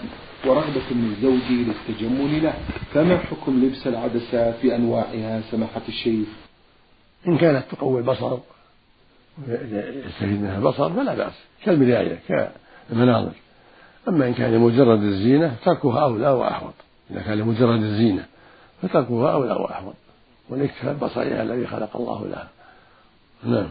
ورغبة 0.45 0.89
من 0.91 1.15
زوجي 1.21 1.63
للتجمل 1.63 2.43
له. 2.43 2.53
فما 2.93 3.17
حكم 3.17 3.63
لبس 3.65 3.87
العدسات 3.87 4.55
بأنواعها 4.63 5.41
سماحة 5.51 5.81
الشيخ. 5.87 6.27
إن 7.27 7.37
كانت 7.37 7.63
تقوي 7.71 7.99
البصر 7.99 8.37
يستفيد 9.47 10.41
منها 10.41 10.57
البصر 10.57 10.93
فلا 10.93 11.15
بأس 11.15 11.33
كالبداية 11.63 12.19
كالمناظر 12.89 13.31
أما 14.07 14.27
إن 14.27 14.33
كان 14.33 14.51
لمجرد 14.51 15.03
الزينة 15.03 15.55
تركها 15.65 16.03
أولى 16.03 16.29
وأحوط. 16.29 16.73
إذا 17.11 17.21
كان 17.21 17.37
لمجرد 17.37 17.81
الزينة 17.81 18.25
فتركها 18.81 19.33
أولى 19.33 19.51
وأحوط. 19.51 19.93
والاكتفاء 20.49 20.93
بصرها 20.93 21.43
الذي 21.43 21.67
خلق 21.67 21.97
الله 21.97 22.27
لها. 22.27 22.49
نعم. 23.43 23.69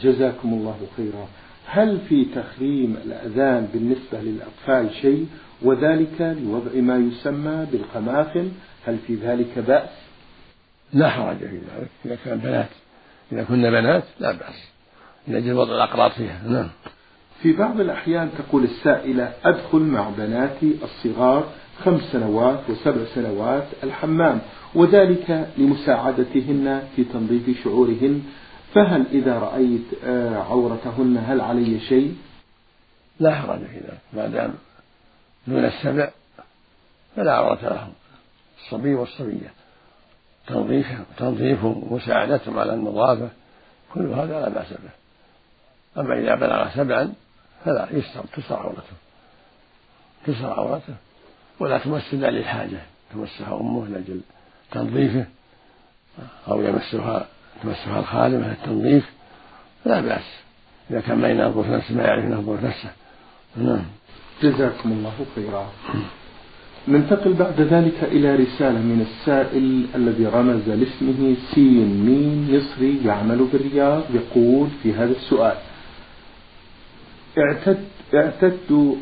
جزاكم 0.00 0.48
الله 0.48 0.76
خيرا. 0.96 1.28
هل 1.66 2.00
في 2.08 2.24
تخريم 2.24 2.96
الأذان 3.04 3.68
بالنسبة 3.72 4.20
للأطفال 4.20 4.94
شيء؟ 5.02 5.26
وذلك 5.62 6.20
لوضع 6.20 6.80
ما 6.80 6.96
يسمى 6.96 7.66
بالقماخن 7.72 8.52
هل 8.86 8.98
في 9.06 9.14
ذلك 9.14 9.58
بأس؟ 9.58 9.90
لا 10.92 11.10
حرج 11.10 11.38
في 11.38 11.56
ذلك. 11.56 11.90
إذا 12.04 12.18
كان 12.24 12.38
بنات 12.38 12.68
إذا 13.32 13.44
كن 13.44 13.62
بنات 13.62 14.04
لا 14.20 14.32
بأس. 14.32 14.68
من 15.28 15.52
وضع 15.52 15.74
الأقراط 15.74 16.12
فيها. 16.12 16.42
نعم. 16.46 16.68
في 17.42 17.52
بعض 17.52 17.80
الأحيان 17.80 18.30
تقول 18.38 18.64
السائلة 18.64 19.32
أدخل 19.44 19.78
مع 19.78 20.10
بناتي 20.18 20.78
الصغار 20.82 21.48
خمس 21.84 22.02
سنوات 22.02 22.60
وسبع 22.70 23.04
سنوات 23.14 23.66
الحمام 23.82 24.40
وذلك 24.74 25.48
لمساعدتهن 25.58 26.82
في 26.96 27.04
تنظيف 27.04 27.64
شعورهن. 27.64 28.22
فهل 28.74 29.04
إذا 29.12 29.38
رأيت 29.38 29.86
آه، 30.04 30.36
عورتهن 30.36 31.24
هل 31.26 31.40
علي 31.40 31.80
شيء؟ 31.80 32.16
لا 33.20 33.34
حرج 33.34 33.58
في 33.58 33.76
ذلك. 33.76 34.00
ما 34.12 34.26
دام 34.26 34.54
دون 35.46 35.64
السبع 35.64 36.10
فلا 37.16 37.34
عورة 37.34 37.58
لهم. 37.62 37.92
الصبي 38.64 38.94
والصبية. 38.94 39.52
تنظيف 40.46 40.86
تنظيف 41.18 41.64
ومساعدتهم 41.64 42.58
على 42.58 42.74
النظافة 42.74 43.28
كل 43.94 44.06
هذا 44.06 44.40
لا 44.40 44.48
بأس 44.48 44.70
به. 44.72 44.98
أما 46.00 46.18
إذا 46.18 46.34
بلغ 46.34 46.68
سبعا 46.74 47.14
فلا 47.64 47.88
يستر 47.90 48.24
تستر 48.36 48.56
عورته. 48.56 48.96
تستر 50.26 50.52
عورته. 50.52 50.94
ولا 51.60 51.78
تمس 51.78 52.14
إلا 52.14 52.30
للحاجة. 52.30 52.78
تمسها 53.12 53.60
أمه 53.60 53.86
لأجل 53.86 54.20
تنظيفه. 54.70 55.26
أو 56.48 56.62
يمسها 56.62 57.26
تمسها 57.62 58.00
الخادمة 58.00 58.48
للتنظيف. 58.48 59.10
لا 59.86 60.00
بأس. 60.00 60.38
إذا 60.90 61.00
كان 61.00 61.18
ما 61.18 61.28
ينظف 61.28 61.66
نفسه 61.66 61.94
ما 61.94 62.02
يعرف 62.02 62.24
ينظف 62.24 62.64
نفسه. 62.64 62.90
نعم. 63.56 63.84
جزاكم 64.42 64.92
الله 64.92 65.26
خيرا. 65.34 65.70
ننتقل 66.88 67.32
بعد 67.32 67.60
ذلك 67.60 68.04
إلى 68.04 68.36
رسالة 68.36 68.78
من 68.78 69.06
السائل 69.10 69.86
الذي 69.94 70.26
رمز 70.26 70.68
لاسمه 70.68 71.36
سين 71.54 72.04
ميم 72.06 72.56
مصري 72.56 73.00
يعمل 73.04 73.48
بالرياض 73.52 74.02
يقول 74.14 74.68
في 74.82 74.92
هذا 74.92 75.10
السؤال 75.10 75.56
اعتدت 77.38 78.14
اعتدت 78.14 78.96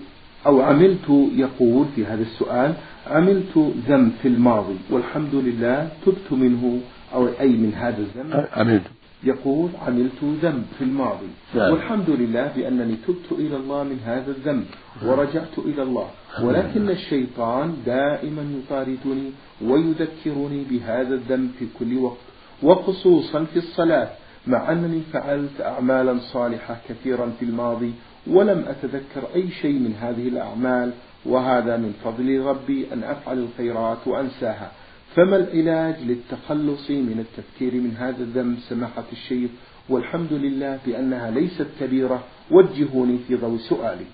أو 0.47 0.63
عملت 0.63 1.09
يقول 1.35 1.87
في 1.97 2.05
هذا 2.05 2.23
السؤال 2.23 2.75
عملت 3.07 3.73
ذنب 3.89 4.13
في 4.23 4.29
الماضي 4.29 4.77
والحمد 4.91 5.35
لله 5.35 5.89
تبت 6.07 6.33
منه 6.33 6.81
أو 7.15 7.29
أي 7.41 7.49
من 7.49 7.75
هذا 7.75 7.99
الذنب. 7.99 8.47
عملت. 8.53 8.83
يقول 9.25 9.71
عملت 9.87 10.25
ذنب 10.43 10.65
في 10.79 10.85
الماضي. 10.85 11.27
نعم. 11.55 11.73
والحمد 11.73 12.11
لله 12.11 12.53
بأنني 12.57 12.97
تبت 13.07 13.33
إلى 13.33 13.57
الله 13.57 13.85
من 13.85 13.99
هذا 14.05 14.31
الذنب 14.31 14.65
ورجعت 15.05 15.59
إلى 15.59 15.83
الله. 15.83 16.09
ولكن 16.43 16.91
الشيطان 16.91 17.77
دائما 17.87 18.43
يطاردني 18.59 19.31
ويذكرني 19.63 20.65
بهذا 20.71 21.15
الذنب 21.15 21.51
في 21.59 21.67
كل 21.79 21.99
وقت 21.99 22.27
وخصوصا 22.63 23.45
في 23.45 23.57
الصلاة 23.57 24.09
مع 24.47 24.73
أنني 24.73 25.01
فعلت 25.13 25.61
أعمالا 25.61 26.19
صالحة 26.19 26.77
كثيرا 26.89 27.33
في 27.39 27.45
الماضي 27.45 27.93
ولم 28.27 28.65
أتذكر 28.69 29.35
أي 29.35 29.51
شيء 29.51 29.79
من 29.79 29.95
هذه 30.01 30.29
الأعمال 30.29 30.93
وهذا 31.27 31.77
من 31.77 31.95
فضل 32.05 32.41
ربي 32.41 32.93
أن 32.93 33.05
أفعل 33.05 33.39
الخيرات 33.39 33.99
وأنساها. 34.07 34.71
فما 35.15 35.37
العلاج 35.37 36.01
للتخلص 36.01 36.91
من 36.91 37.27
التفكير 37.27 37.75
من 37.75 37.97
هذا 37.97 38.23
الذنب؟ 38.23 38.59
سماحة 38.59 39.05
الشيخ 39.13 39.51
والحمد 39.89 40.33
لله 40.33 40.79
بأنها 40.87 41.31
ليست 41.31 41.67
كبيرة. 41.81 42.25
وجهوني 42.51 43.19
في 43.29 43.37
ضوء 43.37 43.59
سؤالي. 43.59 44.07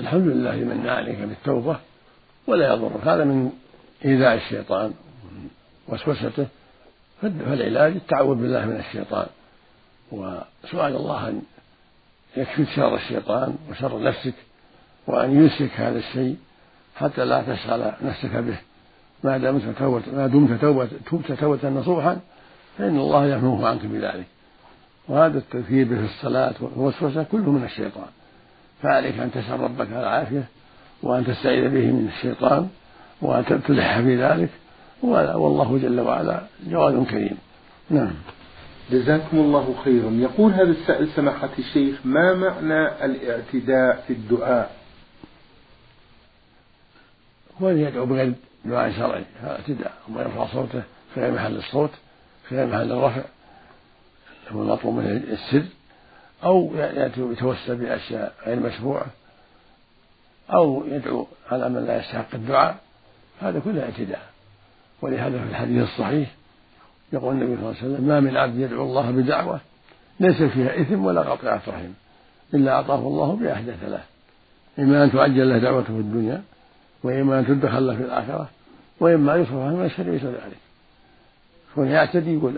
الحمد 0.00 0.26
لله 0.26 0.56
من 0.56 0.88
عليك 0.88 1.18
بالتوبة 1.18 1.76
ولا 2.46 2.74
يضرك 2.74 3.06
هذا 3.06 3.24
من 3.24 3.50
إيذاء 4.04 4.34
الشيطان 4.34 4.94
وسوسته 5.88 6.46
فالعلاج 7.22 7.92
التعوذ 7.92 8.36
بالله 8.36 8.66
من 8.66 8.76
الشيطان. 8.76 9.26
وسؤال 10.12 10.96
الله 10.96 11.28
أن 11.28 11.42
يكفيك 12.36 12.68
شر 12.68 12.94
الشيطان 12.94 13.54
وشر 13.70 14.02
نفسك 14.02 14.34
وأن 15.06 15.36
يمسك 15.36 15.70
هذا 15.76 15.98
الشيء 15.98 16.36
حتى 16.96 17.24
لا 17.24 17.42
تشغل 17.42 17.92
نفسك 18.02 18.36
به. 18.36 18.56
ما 19.24 19.38
دمت 19.38 19.78
توبة 19.78 20.02
ما 20.12 20.26
دمت 20.26 20.60
توبة 20.60 20.88
تبت 21.10 21.32
توبة 21.32 21.68
نصوحا 21.68 22.18
فإن 22.78 22.96
الله 22.96 23.26
يحموه 23.26 23.68
عنك 23.68 23.86
بذلك. 23.86 24.26
وهذا 25.08 25.38
التذكير 25.38 25.88
به 25.88 25.96
في 25.96 26.04
الصلاة 26.04 26.54
والوسوسة 26.60 27.22
كله 27.22 27.50
من 27.50 27.64
الشيطان. 27.64 28.08
فعليك 28.82 29.18
أن 29.18 29.30
تسأل 29.32 29.60
ربك 29.60 29.88
العافية 29.92 30.44
وأن 31.02 31.26
تستعيذ 31.26 31.68
به 31.68 31.92
من 31.92 32.10
الشيطان 32.16 32.68
وأن 33.22 33.62
تلح 33.66 34.00
في 34.00 34.22
ذلك 34.22 34.50
والله 35.02 35.78
جل 35.78 36.00
وعلا 36.00 36.40
جواد 36.66 37.06
كريم. 37.06 37.38
نعم. 37.90 38.12
جزاكم 38.90 39.36
الله 39.38 39.74
خيرا. 39.84 40.10
يقول 40.10 40.52
هذا 40.52 40.70
السائل 40.70 41.08
سماحة 41.16 41.50
الشيخ 41.58 41.98
ما 42.04 42.34
معنى 42.34 43.04
الاعتداء 43.04 44.04
في 44.06 44.12
الدعاء؟ 44.12 44.76
هو 47.62 47.68
يدعو 47.68 48.06
بغير 48.06 48.32
دعاء 48.64 48.92
شرعي 48.92 49.24
هذا 49.42 49.52
اعتداء 49.52 49.92
وما 50.08 50.22
يرفع 50.22 50.46
صوته 50.46 50.82
في 51.14 51.20
غير 51.20 51.32
محل 51.32 51.56
الصوت 51.56 51.90
في 52.48 52.56
غير 52.56 52.66
محل 52.66 52.92
الرفع. 52.92 53.22
هو 54.50 54.62
المطلوب 54.62 54.94
منه 54.94 55.10
السر. 55.10 55.62
أو 56.44 56.72
يتوسل 57.16 57.76
بأشياء 57.76 58.34
غير 58.46 58.60
مشروعة. 58.60 59.06
أو 60.50 60.86
يدعو 60.86 61.26
على 61.50 61.68
من 61.68 61.86
لا 61.86 61.98
يستحق 61.98 62.34
الدعاء. 62.34 62.76
هذا 63.40 63.60
كله 63.60 63.82
اعتداء. 63.82 64.22
ولهذا 65.02 65.38
في 65.38 65.50
الحديث 65.50 65.82
الصحيح 65.82 66.35
يقول 67.12 67.34
النبي 67.34 67.56
صلى 67.56 67.70
الله 67.70 67.76
عليه 67.82 67.94
وسلم 67.94 68.08
ما 68.08 68.20
من 68.20 68.36
عبد 68.36 68.58
يدعو 68.58 68.82
الله 68.84 69.10
بدعوة 69.10 69.60
ليس 70.20 70.42
فيها 70.42 70.80
إثم 70.80 71.04
ولا 71.04 71.20
قطيعة 71.20 71.62
رحم 71.68 71.90
إلا 72.54 72.72
أعطاه 72.72 72.98
الله 72.98 73.36
بأحدى 73.36 73.72
ثلاث 73.72 74.04
إما 74.78 75.04
أن 75.04 75.12
تعجل 75.12 75.48
له 75.48 75.58
دعوته 75.58 75.86
في 75.86 76.00
الدنيا 76.00 76.42
وإما 77.02 77.38
أن 77.38 77.46
تدخل 77.46 77.86
له 77.86 77.96
في 77.96 78.02
الآخرة 78.02 78.48
وإما 79.00 79.36
يصرف 79.36 79.54
عنه 79.54 79.76
من 79.76 79.84
الشر 79.84 80.10
مثل 80.10 80.26
ذلك. 80.26 80.58
كون 81.74 81.88
يعتدي 81.88 82.34
يقول 82.34 82.54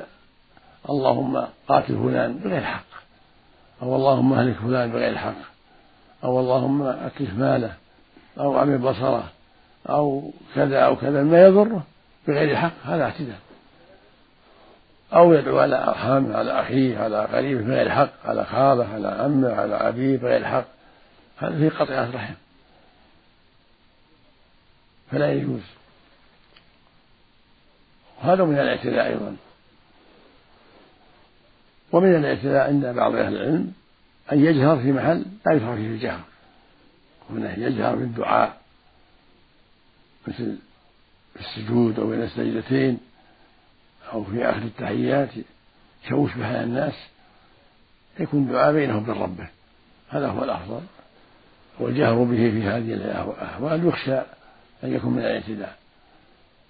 اللهم 0.90 1.44
قاتل 1.68 1.96
فلان 1.96 2.32
بغير 2.44 2.60
حق 2.60 2.84
أو 3.82 3.96
اللهم 3.96 4.32
أهلك 4.32 4.56
فلان 4.56 4.90
بغير 4.90 5.18
حق 5.18 5.34
أو 6.24 6.40
اللهم 6.40 6.82
أتلف 6.82 7.34
ماله 7.38 7.72
أو 8.38 8.58
عمي 8.58 8.78
بصره 8.78 9.24
أو 9.88 10.30
كذا 10.54 10.78
أو 10.78 10.96
كذا 10.96 11.22
ما 11.22 11.42
يضره 11.42 11.82
بغير 12.28 12.56
حق 12.56 12.72
هذا 12.84 13.04
اعتداء. 13.04 13.38
أو 15.12 15.32
يدعو 15.32 15.58
على 15.58 15.76
أرحامه 15.76 16.36
على 16.36 16.60
أخيه 16.60 16.98
على 16.98 17.24
قريبه 17.24 17.60
بغير 17.60 17.90
حق 17.90 18.12
على 18.24 18.44
خاله 18.44 18.94
على 18.94 19.08
عمه 19.08 19.54
على 19.54 19.74
أبيه 19.74 20.16
بغير 20.16 20.44
حق 20.44 20.64
هذا 21.38 21.58
فيه 21.58 21.78
قطيعة 21.78 22.10
رحم. 22.14 22.34
فلا 25.10 25.32
يجوز. 25.32 25.60
وهذا 28.22 28.44
من 28.44 28.58
الاعتداء 28.58 29.06
أيضا. 29.06 29.36
ومن 31.92 32.14
الاعتداء 32.14 32.66
عند 32.66 32.86
بعض 32.86 33.14
أهل 33.14 33.36
العلم 33.36 33.72
أن 34.32 34.44
يجهر 34.44 34.76
في 34.76 34.92
محل 34.92 35.24
لا 35.46 35.52
يشرع 35.52 35.74
فيه 35.74 35.86
الجهر. 35.86 36.20
وأنه 37.30 37.54
يجهر 37.58 37.94
بالدعاء 37.94 38.60
مثل 40.26 40.56
في 41.34 41.40
السجود 41.40 41.98
أو 41.98 42.10
بين 42.10 42.22
السجدتين. 42.22 43.07
أو 44.12 44.24
في 44.24 44.44
آخر 44.44 44.62
التحيات 44.62 45.28
يشوش 46.04 46.34
بها 46.34 46.64
الناس 46.64 46.94
يكون 48.20 48.48
دعاء 48.48 48.72
بينه 48.72 48.96
وبين 48.96 49.14
ربه. 49.14 49.48
هذا 50.08 50.28
هو 50.28 50.44
الأفضل. 50.44 50.80
والجهر 51.80 52.24
به 52.24 52.50
في 52.50 52.62
هذه 52.62 52.94
الأحوال 52.94 53.86
يخشى 53.86 54.18
أن 54.84 54.94
يكون 54.94 55.12
من 55.12 55.18
الاعتداء. 55.18 55.76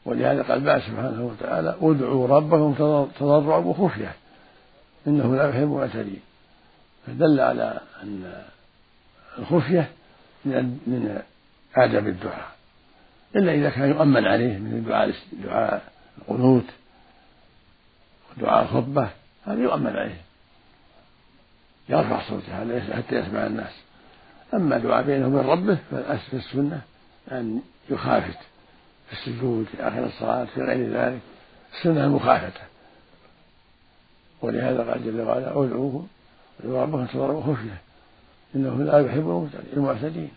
ولهذا 0.04 0.42
قال 0.42 0.60
بعد 0.60 0.80
سبحانه 0.80 1.24
وتعالى 1.24 1.76
ادعوا 1.80 2.28
ربكم 2.28 2.74
تضرعا 3.18 3.58
وخفية 3.58 4.12
إنه 5.06 5.36
لا 5.36 5.48
يحب 5.48 5.62
المعتدين. 5.62 6.20
فدل 7.06 7.40
على 7.40 7.80
أن 8.02 8.42
الخفية 9.38 9.88
من 10.44 10.64
من 10.86 11.22
آداب 11.76 12.06
الدعاء. 12.06 12.48
إلا 13.36 13.54
إذا 13.54 13.70
كان 13.70 13.88
يؤمن 13.88 14.26
عليه 14.26 14.58
من 14.58 14.84
دعاء 14.88 15.14
دعاء 15.32 15.82
القنوت 16.18 16.64
ودعاء 18.36 18.62
الخطبة 18.62 19.10
هذا 19.46 19.62
يؤمن 19.62 19.96
عليه. 19.96 20.20
يرفع 21.88 22.28
صوته 22.28 22.96
حتى 22.96 23.14
يسمع 23.14 23.46
الناس. 23.46 23.72
أما 24.54 24.78
دعاء 24.78 25.02
بينه 25.04 25.26
وبين 25.26 25.50
ربه 25.50 25.78
فالأسف 25.90 26.34
السنة 26.34 26.80
أن 27.32 27.60
يخافت 27.90 28.38
في 29.06 29.12
السجود 29.12 29.66
في 29.66 29.88
آخر 29.88 30.06
الصلاة 30.06 30.44
في 30.44 30.62
غير 30.62 30.88
ذلك. 30.90 31.20
السنة 31.78 32.04
المخافته 32.04 32.60
ولهذا 34.42 34.90
قال 34.90 35.04
جل 35.04 35.20
وعلا 35.20 35.50
أدعوه 35.50 36.06
ادعوا 36.60 36.82
ربكم 36.82 37.06
تضرعوا 37.06 37.42
خفية 37.42 37.80
إنه 38.54 38.82
لا 38.82 38.98
يحب 38.98 39.50
المعتدين. 39.76 40.30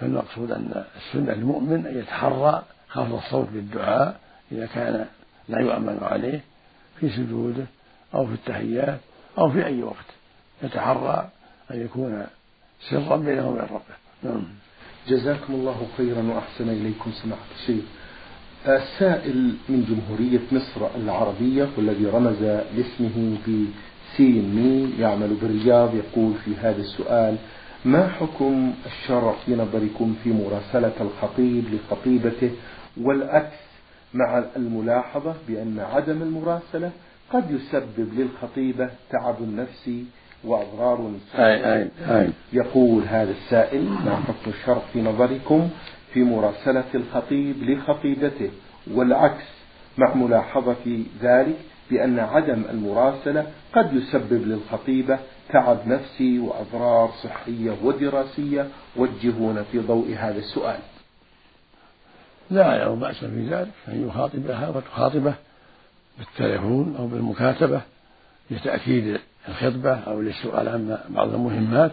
فالمقصود 0.00 0.52
أن 0.52 0.84
السنة 0.96 1.32
المؤمن 1.32 1.86
أن 1.86 1.98
يتحرى 1.98 2.62
خفض 2.88 3.14
الصوت 3.14 3.48
بالدعاء 3.48 4.20
إذا 4.52 4.66
كان 4.66 5.06
لا 5.48 5.60
يؤمن 5.60 5.98
عليه 6.02 6.40
في 7.00 7.08
سجوده 7.10 7.66
أو 8.14 8.26
في 8.26 8.32
التحيات 8.32 9.00
أو 9.38 9.50
في 9.50 9.66
أي 9.66 9.82
وقت. 9.82 10.06
يتحرى 10.62 11.28
أن 11.70 11.80
يكون 11.80 12.26
سرا 12.90 13.16
بينه 13.16 13.48
وبين 13.48 13.62
ربه. 13.62 13.94
نعم. 14.22 14.44
جزاكم 15.08 15.54
الله 15.54 15.86
خيرا 15.96 16.22
وأحسن 16.22 16.68
إليكم 16.68 17.12
سماحة 17.12 17.42
الشيخ. 17.60 17.84
السائل 18.66 19.54
من 19.68 19.84
جمهورية 19.84 20.40
مصر 20.52 20.96
العربية 20.96 21.68
والذي 21.76 22.06
رمز 22.06 22.42
لاسمه 22.42 23.36
بسين 23.42 24.54
مي 24.54 25.00
يعمل 25.00 25.34
بالرياض 25.34 25.94
يقول 25.94 26.34
في 26.44 26.56
هذا 26.56 26.80
السؤال 26.80 27.36
ما 27.84 28.08
حكم 28.08 28.74
الشرع 28.86 29.34
في 29.46 29.54
نظركم 29.54 30.14
في 30.24 30.32
مراسلة 30.32 30.92
الخطيب 31.00 31.64
لخطيبته 31.74 32.50
والعكس 33.00 33.56
مع 34.14 34.44
الملاحظة 34.56 35.34
بأن 35.48 35.80
عدم 35.80 36.22
المراسلة 36.22 36.90
قد 37.32 37.50
يسبب 37.50 38.08
للخطيبة 38.18 38.90
تعب 39.10 39.36
نفسي 39.42 40.04
وأضرار 40.44 41.12
أي 41.38 41.74
أي 41.74 41.88
أي. 42.08 42.30
يقول 42.52 43.02
هذا 43.02 43.30
السائل 43.30 43.82
ما 43.84 44.16
حكم 44.16 44.50
الشرع 44.50 44.82
في 44.92 45.02
نظركم 45.02 45.68
في 46.12 46.24
مراسلة 46.24 46.84
الخطيب 46.94 47.62
لخطيبته؟ 47.62 48.50
والعكس 48.92 49.44
مع 49.98 50.14
ملاحظة 50.14 51.02
ذلك 51.22 51.56
بأن 51.90 52.18
عدم 52.18 52.62
المراسلة 52.70 53.46
قد 53.72 53.92
يسبب 53.92 54.42
للخطيبة 54.46 55.18
تعب 55.52 55.78
نفسي 55.86 56.38
وأضرار 56.38 57.10
صحية 57.22 57.76
ودراسية. 57.84 58.68
وجهونا 58.96 59.62
في 59.62 59.78
ضوء 59.78 60.14
هذا 60.18 60.38
السؤال. 60.38 60.78
لا 62.50 62.78
لا 62.78 62.88
بأس 62.88 63.16
في 63.16 63.48
ذلك 63.48 63.72
أن 63.88 64.08
يخاطبها 64.08 64.68
وتخاطبه 64.68 65.34
بالتليفون 66.18 66.96
أو 66.98 67.06
بالمكاتبة 67.06 67.80
لتأكيد 68.50 69.20
الخطبة 69.48 69.94
أو 69.94 70.20
للسؤال 70.20 70.68
عن 70.68 70.98
بعض 71.08 71.34
المهمات 71.34 71.92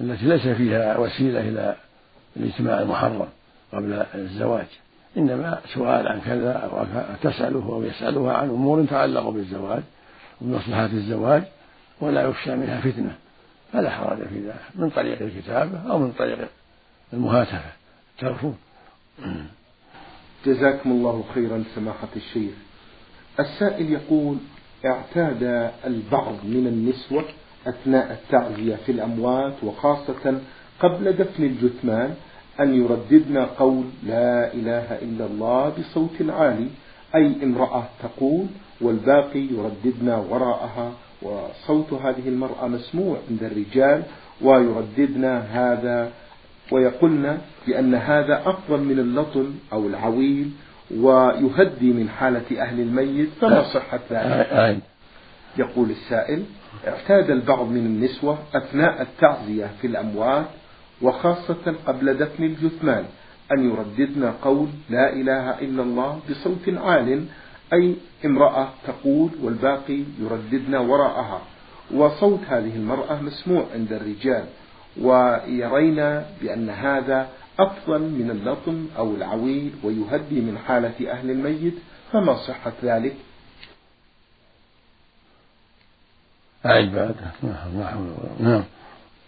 التي 0.00 0.24
ليس 0.24 0.48
فيها 0.48 0.98
وسيلة 0.98 1.40
إلى 1.40 1.76
الاجتماع 2.36 2.80
المحرم 2.80 3.28
قبل 3.72 4.04
الزواج. 4.14 4.66
إنما 5.16 5.58
سؤال 5.74 6.08
عن 6.08 6.20
كذا 6.20 6.52
أو 6.52 6.84
تسأله 7.22 7.68
أو 7.68 7.82
يسألها 7.82 8.32
عن 8.32 8.48
أمور 8.48 8.84
تعلق 8.84 9.28
بالزواج 9.28 9.82
وبمصلحة 10.40 10.86
الزواج 10.86 11.42
ولا 12.00 12.22
يخشى 12.22 12.56
منها 12.56 12.80
فتنة. 12.80 13.14
فلا 13.72 13.90
حرج 13.90 14.18
في 14.18 14.40
ذلك 14.46 14.60
من 14.74 14.90
طريق 14.90 15.22
الكتابة 15.22 15.90
أو 15.90 15.98
من 15.98 16.12
طريق 16.12 16.48
المهاتفة. 17.12 17.72
التلفون 18.16 18.58
جزاكم 20.46 20.90
الله 20.90 21.24
خيرا 21.34 21.64
سماحة 21.74 22.08
الشيخ. 22.16 22.52
السائل 23.40 23.92
يقول 23.92 24.36
اعتاد 24.86 25.70
البعض 25.86 26.34
من 26.44 26.66
النسوة 26.66 27.24
أثناء 27.66 28.12
التعزية 28.12 28.76
في 28.86 28.92
الأموات 28.92 29.54
وخاصة 29.64 30.40
قبل 30.80 31.12
دفن 31.12 31.44
الجثمان 31.44 32.14
أن 32.60 32.74
يرددن 32.74 33.38
قول 33.38 33.84
لا 34.06 34.54
إله 34.54 34.98
إلا 35.02 35.26
الله 35.26 35.68
بصوت 35.78 36.22
عالي 36.28 36.68
أي 37.14 37.34
امرأة 37.42 37.84
تقول 38.02 38.46
والباقي 38.80 39.40
يرددن 39.40 40.08
وراءها 40.08 40.92
وصوت 41.22 41.92
هذه 41.92 42.28
المرأة 42.28 42.68
مسموع 42.68 43.16
عند 43.30 43.42
الرجال 43.42 44.02
ويرددن 44.42 45.24
هذا 45.24 46.10
ويقولن 46.70 47.38
بأن 47.66 47.94
هذا 47.94 48.42
أفضل 48.46 48.80
من 48.80 48.98
اللطم 48.98 49.54
أو 49.72 49.86
العويل 49.86 50.50
ويهدي 50.96 51.92
من 51.92 52.08
حالة 52.08 52.62
أهل 52.62 52.80
الميت 52.80 53.28
فما 53.40 53.62
صحة 53.62 54.00
ذلك؟ 54.10 54.46
يقول 55.58 55.90
السائل 55.90 56.42
اعتاد 56.88 57.30
البعض 57.30 57.68
من 57.68 57.86
النسوة 57.86 58.38
أثناء 58.54 59.02
التعزية 59.02 59.70
في 59.80 59.86
الأموات 59.86 60.46
وخاصة 61.02 61.74
قبل 61.86 62.14
دفن 62.14 62.44
الجثمان 62.44 63.04
أن 63.52 63.70
يرددن 63.70 64.32
قول 64.42 64.68
لا 64.90 65.12
إله 65.12 65.58
إلا 65.58 65.82
الله 65.82 66.20
بصوت 66.30 66.68
عال 66.68 67.24
أي 67.72 67.94
امرأة 68.24 68.68
تقول 68.86 69.30
والباقي 69.42 70.02
يرددن 70.20 70.74
وراءها. 70.74 71.40
وصوت 71.94 72.40
هذه 72.48 72.76
المرأة 72.76 73.22
مسموع 73.22 73.64
عند 73.74 73.92
الرجال. 73.92 74.44
ويرين 75.00 76.22
بأن 76.42 76.70
هذا 76.70 77.28
أفضل 77.58 78.00
من 78.00 78.30
اللطم 78.30 78.86
أو 78.98 79.14
العويل 79.14 79.72
ويهدي 79.82 80.40
من 80.40 80.58
حالة 80.58 81.12
أهل 81.12 81.30
الميت 81.30 81.74
فما 82.12 82.34
صحة 82.34 82.72
ذلك؟ 82.82 83.16
بعد 86.64 87.14
نعم 87.42 88.64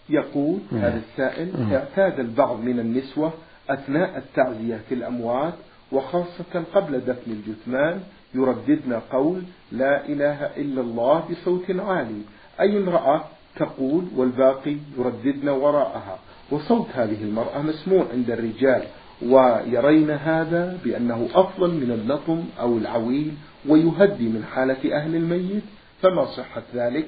يقول 0.09 0.59
نعم. 0.71 0.81
هذا 0.81 0.97
السائل 1.09 1.59
نعم. 1.59 1.73
اعتاد 1.73 2.19
البعض 2.19 2.59
من 2.59 2.79
النسوة 2.79 3.33
أثناء 3.69 4.17
التعزية 4.17 4.81
في 4.89 4.95
الأموات 4.95 5.53
وخاصة 5.91 6.63
قبل 6.73 6.99
دفن 6.99 7.31
الجثمان 7.31 8.03
يرددن 8.35 8.93
قول 8.93 9.43
لا 9.71 10.05
إله 10.05 10.45
إلا 10.45 10.81
الله 10.81 11.23
بصوت 11.31 11.71
عالي 11.71 12.21
أي 12.59 12.77
امرأة 12.77 13.23
تقول 13.55 14.05
والباقي 14.15 14.75
يرددن 14.97 15.49
وراءها. 15.49 16.19
وصوت 16.51 16.87
هذه 16.93 17.23
المرأة 17.23 17.61
مسموع 17.61 18.05
عند 18.13 18.31
الرجال 18.31 18.83
ويرين 19.21 20.11
هذا 20.11 20.77
بأنه 20.83 21.29
أفضل 21.33 21.69
من 21.69 21.91
اللطم 21.91 22.43
أو 22.59 22.77
العويل 22.77 23.33
ويهدي 23.67 24.29
من 24.29 24.45
حالة 24.53 24.97
أهل 24.97 25.15
الميت. 25.15 25.63
فما 26.01 26.25
صحة 26.25 26.63
ذلك؟ 26.73 27.07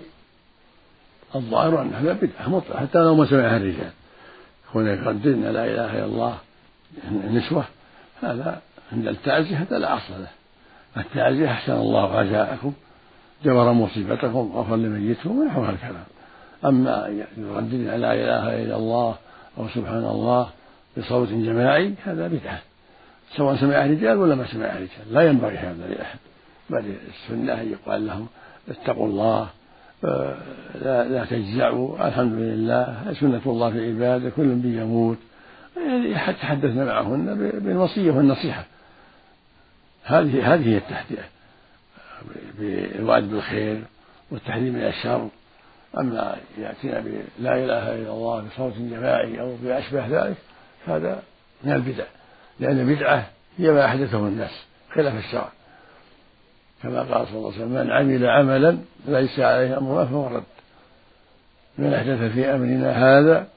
الظاهر 1.35 1.81
أن 1.81 1.93
هذا 1.93 2.13
بدعة 2.13 2.79
حتى 2.79 2.99
لو 2.99 3.15
ما 3.15 3.25
سمعها 3.25 3.57
الرجال. 3.57 3.91
كون 4.73 4.87
يرددن 4.87 5.41
لا 5.41 5.65
إله 5.65 5.97
إلا 5.97 6.05
الله 6.05 6.37
نسوة 7.31 7.65
هذا 8.21 8.61
عند 8.91 9.07
التعزية 9.07 9.57
هذا 9.57 9.79
لا 9.79 9.97
أصل 9.97 10.13
له. 10.13 10.27
التعزية 10.97 11.51
أحسن 11.51 11.73
الله 11.73 12.19
عزاءكم 12.19 12.73
جبر 13.45 13.73
مصيبتكم 13.73 14.51
غفر 14.55 14.75
لميتكم 14.75 15.39
ونحو 15.39 15.63
هذا 15.63 15.73
الكلام 15.73 16.03
أما 16.65 17.25
يرددن 17.37 17.85
لا 17.85 18.13
إله 18.13 18.63
إلا 18.63 18.75
الله 18.75 19.15
أو 19.57 19.67
سبحان 19.69 20.05
الله 20.05 20.49
بصوت 20.97 21.29
جماعي 21.29 21.93
هذا 22.05 22.27
بدعة. 22.27 22.59
سواء 23.37 23.55
سمع 23.55 23.85
رجال 23.85 24.17
ولا 24.17 24.35
ما 24.35 24.47
سمع 24.47 24.67
رجال 24.67 25.11
لا 25.11 25.21
ينبغي 25.21 25.57
هذا 25.57 25.87
لأحد. 25.87 26.19
بل 26.69 26.95
السنة 27.07 27.53
أن 27.61 27.71
يقال 27.71 28.07
لهم 28.07 28.27
اتقوا 28.69 29.07
الله 29.07 29.49
آه، 30.05 30.35
لا, 30.81 31.07
لا 31.07 31.25
تجزعوا 31.25 32.07
الحمد 32.07 32.33
لله 32.33 33.13
سنة 33.19 33.41
الله 33.45 33.71
في 33.71 33.87
عباده 33.87 34.29
كل 34.29 34.55
بيموت. 34.55 35.17
يعني 35.77 36.33
تحدثنا 36.33 36.85
معهن 36.85 37.51
بالوصية 37.59 38.11
والنصيحة. 38.11 38.65
هذه 40.03 40.53
هذه 40.53 40.69
هي 40.69 40.77
التحديث 40.77 41.19
بالوعد 42.59 43.23
بالخير 43.23 43.81
والتحذير 44.31 44.71
من 44.71 44.81
الشر. 44.81 45.29
أما 45.97 46.37
يأتينا 46.57 46.99
بلا 46.99 47.55
إله 47.63 47.95
إلا 47.95 48.09
الله 48.09 48.41
بصوت 48.41 48.73
جماعي 48.77 49.41
أو 49.41 49.55
بأشبه 49.63 50.07
ذلك 50.07 50.37
هذا 50.87 51.23
من 51.63 51.71
البدع 51.71 52.05
لأن 52.59 52.79
البدعة 52.79 53.29
هي 53.57 53.71
ما 53.71 53.85
أحدثه 53.85 54.17
الناس 54.17 54.51
خلاف 54.93 55.17
الشرع. 55.17 55.49
كما 56.83 56.99
قال 56.99 57.27
صلى 57.27 57.37
الله 57.37 57.53
عليه 57.53 57.63
وسلم 57.63 57.69
من 57.69 57.91
عمل 57.91 58.25
عملا 58.25 58.77
ليس 59.07 59.39
عليه 59.39 59.77
أمرنا 59.77 60.05
فهو 60.05 60.27
رد. 60.27 60.43
من 61.77 61.93
أحدث 61.93 62.33
في 62.33 62.45
أمرنا 62.55 62.91
هذا 62.91 63.47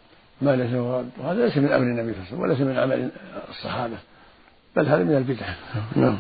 ما 0.43 0.57
ليس 0.57 0.75
هو 0.75 0.99
رد. 0.99 1.11
وهذا 1.19 1.45
ليس 1.45 1.57
من 1.57 1.73
أمر 1.73 1.87
النبي 1.87 2.13
صلى 2.13 2.23
الله 2.33 2.45
عليه 2.45 2.55
وسلم 2.55 2.67
وليس 2.67 2.77
من 2.77 2.79
عمل 2.79 3.11
الصحابة 3.49 3.97
بل 4.77 4.87
هذا 4.87 5.05
من 5.05 5.17
البدعة 5.17 5.57
نعم. 5.97 6.19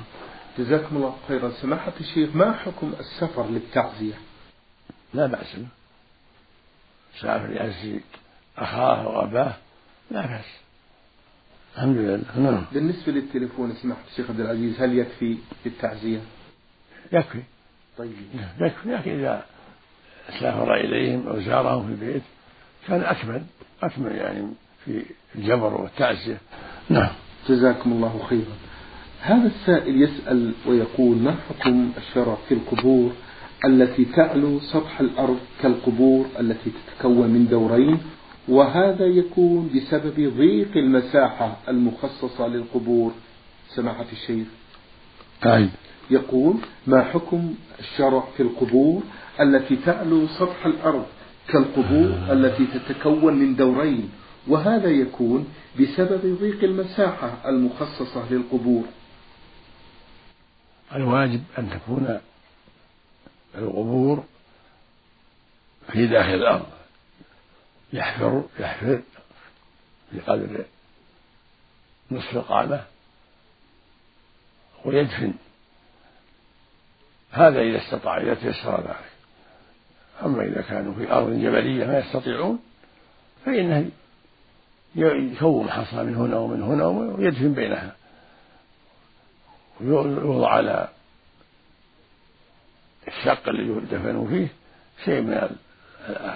جزاكم 0.58 0.96
الله 0.96 1.14
خيرا. 1.28 1.50
سماحة 1.50 1.92
الشيخ 2.00 2.36
ما 2.36 2.52
حكم 2.52 2.92
السفر 3.00 3.46
للتعزية؟ 3.46 4.14
لا 5.14 5.26
بأس 5.26 5.56
به. 5.56 5.77
سافر 7.20 7.50
يعزي 7.50 8.00
أخاه 8.58 9.08
وأباه 9.08 9.54
لا 10.10 10.26
بأس. 10.26 10.44
الحمد 11.76 11.96
لله. 11.96 12.50
نعم. 12.50 12.64
بالنسبة 12.72 13.12
للتليفون 13.12 13.74
سماحة 13.74 14.00
الشيخ 14.10 14.30
عبد 14.30 14.40
العزيز 14.40 14.80
هل 14.80 14.98
يكفي 14.98 15.36
في 15.62 15.68
التعزية؟ 15.68 16.20
يكفي. 17.12 17.42
طيب. 17.98 18.12
يكفي. 18.60 18.88
لكن 18.88 19.10
إذا 19.10 19.44
سافر 20.40 20.74
إليهم 20.74 21.28
أو 21.28 21.40
زارهم 21.40 21.86
في 21.86 21.92
البيت 21.92 22.22
كان 22.88 23.02
أكمل 23.02 23.42
أكمل 23.82 24.16
يعني 24.16 24.46
في 24.84 25.04
الجبر 25.34 25.74
والتعزية. 25.74 26.38
نعم. 26.88 27.12
جزاكم 27.48 27.92
الله 27.92 28.26
خيرا. 28.28 28.56
هذا 29.20 29.46
السائل 29.46 30.02
يسأل 30.02 30.52
ويقول 30.66 31.16
ما 31.16 31.36
حكم 31.48 31.92
الشرع 31.96 32.36
في 32.48 32.54
القبور؟ 32.54 33.12
التي 33.64 34.04
تعلو 34.04 34.60
سطح 34.60 35.00
الأرض 35.00 35.38
كالقبور 35.62 36.26
التي 36.40 36.70
تتكون 36.70 37.30
من 37.30 37.48
دورين 37.48 37.98
وهذا 38.48 39.06
يكون 39.06 39.70
بسبب 39.76 40.34
ضيق 40.36 40.76
المساحة 40.76 41.56
المخصصة 41.68 42.46
للقبور. 42.46 43.12
سماحة 43.68 44.06
الشيخ. 44.12 44.46
طيب. 45.42 45.68
يقول 46.10 46.54
ما 46.86 47.02
حكم 47.04 47.54
الشرع 47.78 48.24
في 48.36 48.42
القبور 48.42 49.02
التي 49.40 49.76
تعلو 49.76 50.26
سطح 50.26 50.66
الأرض 50.66 51.06
كالقبور 51.48 52.32
التي 52.32 52.66
تتكون 52.66 53.34
من 53.34 53.56
دورين؟ 53.56 54.10
وهذا 54.48 54.88
يكون 54.90 55.46
بسبب 55.80 56.38
ضيق 56.40 56.64
المساحة 56.64 57.48
المخصصة 57.48 58.32
للقبور. 58.32 58.84
الواجب 60.94 61.40
أن 61.58 61.70
تكون 61.70 62.18
القبور 63.54 64.24
في 65.92 66.06
داخل 66.06 66.34
الأرض. 66.34 66.66
يحفر 67.92 68.42
يحفر 68.60 69.02
بقدر 70.12 70.64
نصف 72.10 72.38
قامة 72.38 72.84
ويدفن. 74.84 75.34
هذا 77.30 77.60
إذا 77.60 77.78
استطاع 77.78 78.20
إذا 78.20 78.34
تيسر 78.34 78.80
ذلك. 78.80 79.10
أما 80.22 80.44
إذا 80.44 80.62
كانوا 80.62 80.94
في 80.94 81.12
أرض 81.12 81.30
جبلية 81.30 81.86
ما 81.86 81.98
يستطيعون 81.98 82.58
فإنه 83.46 83.90
يكون 84.94 85.70
حصى 85.70 85.96
من 85.96 86.14
هنا 86.16 86.38
ومن 86.38 86.62
هنا 86.62 86.86
ويدفن 86.86 87.54
بينها. 87.54 87.96
ويوضع 89.80 90.48
على 90.48 90.88
الشق 93.18 93.48
اللي 93.48 93.80
دفنوا 93.80 94.28
فيه 94.28 94.48
شيء 95.04 95.20
من 95.20 95.56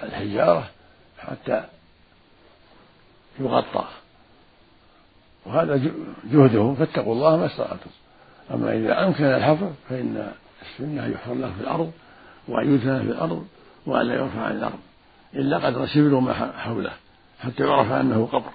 الحجارة 0.03 0.71
حتى 1.19 1.65
يغطى. 3.41 3.89
وهذا 5.47 5.93
جهدهم 6.25 6.75
فاتقوا 6.75 7.15
الله 7.15 7.37
ما 7.37 7.47
استطعتم. 7.47 7.91
أما 8.51 8.73
إذا 8.73 9.07
أمكن 9.07 9.25
الحفر 9.25 9.73
فإن 9.89 10.33
السنة 10.63 11.07
يحفر 11.07 11.35
له 11.35 11.53
في 11.53 11.61
الأرض 11.61 11.93
وأن 12.49 12.75
يدفن 12.75 13.03
في 13.03 13.11
الأرض 13.11 13.47
وأن 13.87 14.07
لا 14.07 14.15
يرفع 14.15 14.41
عن 14.41 14.57
الأرض 14.57 14.79
إلا 15.35 15.59
قدر 15.59 15.87
شبر 15.87 16.15
وما 16.15 16.53
حوله 16.59 16.93
حتى 17.41 17.63
يعرف 17.63 17.93
أنه 17.93 18.27
قبر. 18.27 18.51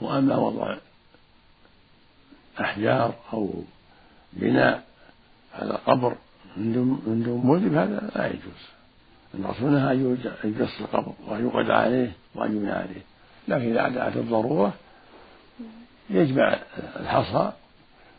وأما 0.00 0.36
وضع 0.36 0.76
أحجار 2.60 3.14
أو 3.32 3.64
بناء 4.32 4.84
على 5.58 5.78
قبر 5.86 6.14
من 6.56 6.72
دون 7.24 7.40
موجب 7.44 7.74
هذا 7.74 8.10
لا 8.16 8.26
يجوز. 8.26 8.74
الرسول 9.34 9.70
نهى 9.72 9.92
أن 9.92 10.26
يجص 10.44 10.80
القبر 10.80 11.12
وأن 11.26 11.46
يقعد 11.46 11.70
عليه 11.70 12.12
وأن 12.34 12.56
يبنى 12.56 12.72
عليه. 12.72 13.02
لكن 13.48 13.70
إذا 13.70 13.88
دعت 13.88 14.16
الضرورة 14.16 14.74
يجمع 16.10 16.58
الحصى 17.00 17.52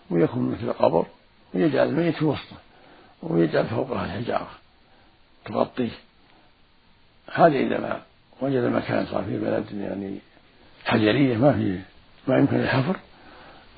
ويكون 0.09 0.51
مثل 0.51 0.63
القبر 0.63 1.05
ويجعل 1.53 1.87
الميت 1.87 2.15
في 2.15 2.25
وسطه 2.25 2.55
ويجعل 3.23 3.65
فوقها 3.65 4.05
الحجارة 4.05 4.49
تغطيه. 5.45 5.91
هذا 7.33 7.55
إذا 7.55 7.79
ما 7.79 8.01
وجد 8.41 8.63
مكان 8.63 9.05
صار 9.05 9.23
في 9.23 9.39
بلد 9.39 9.65
يعني 9.71 10.19
حجرية 10.85 11.37
ما 11.37 11.53
في 11.53 11.79
ما 12.27 12.37
يمكن 12.37 12.59
الحفر 12.59 12.95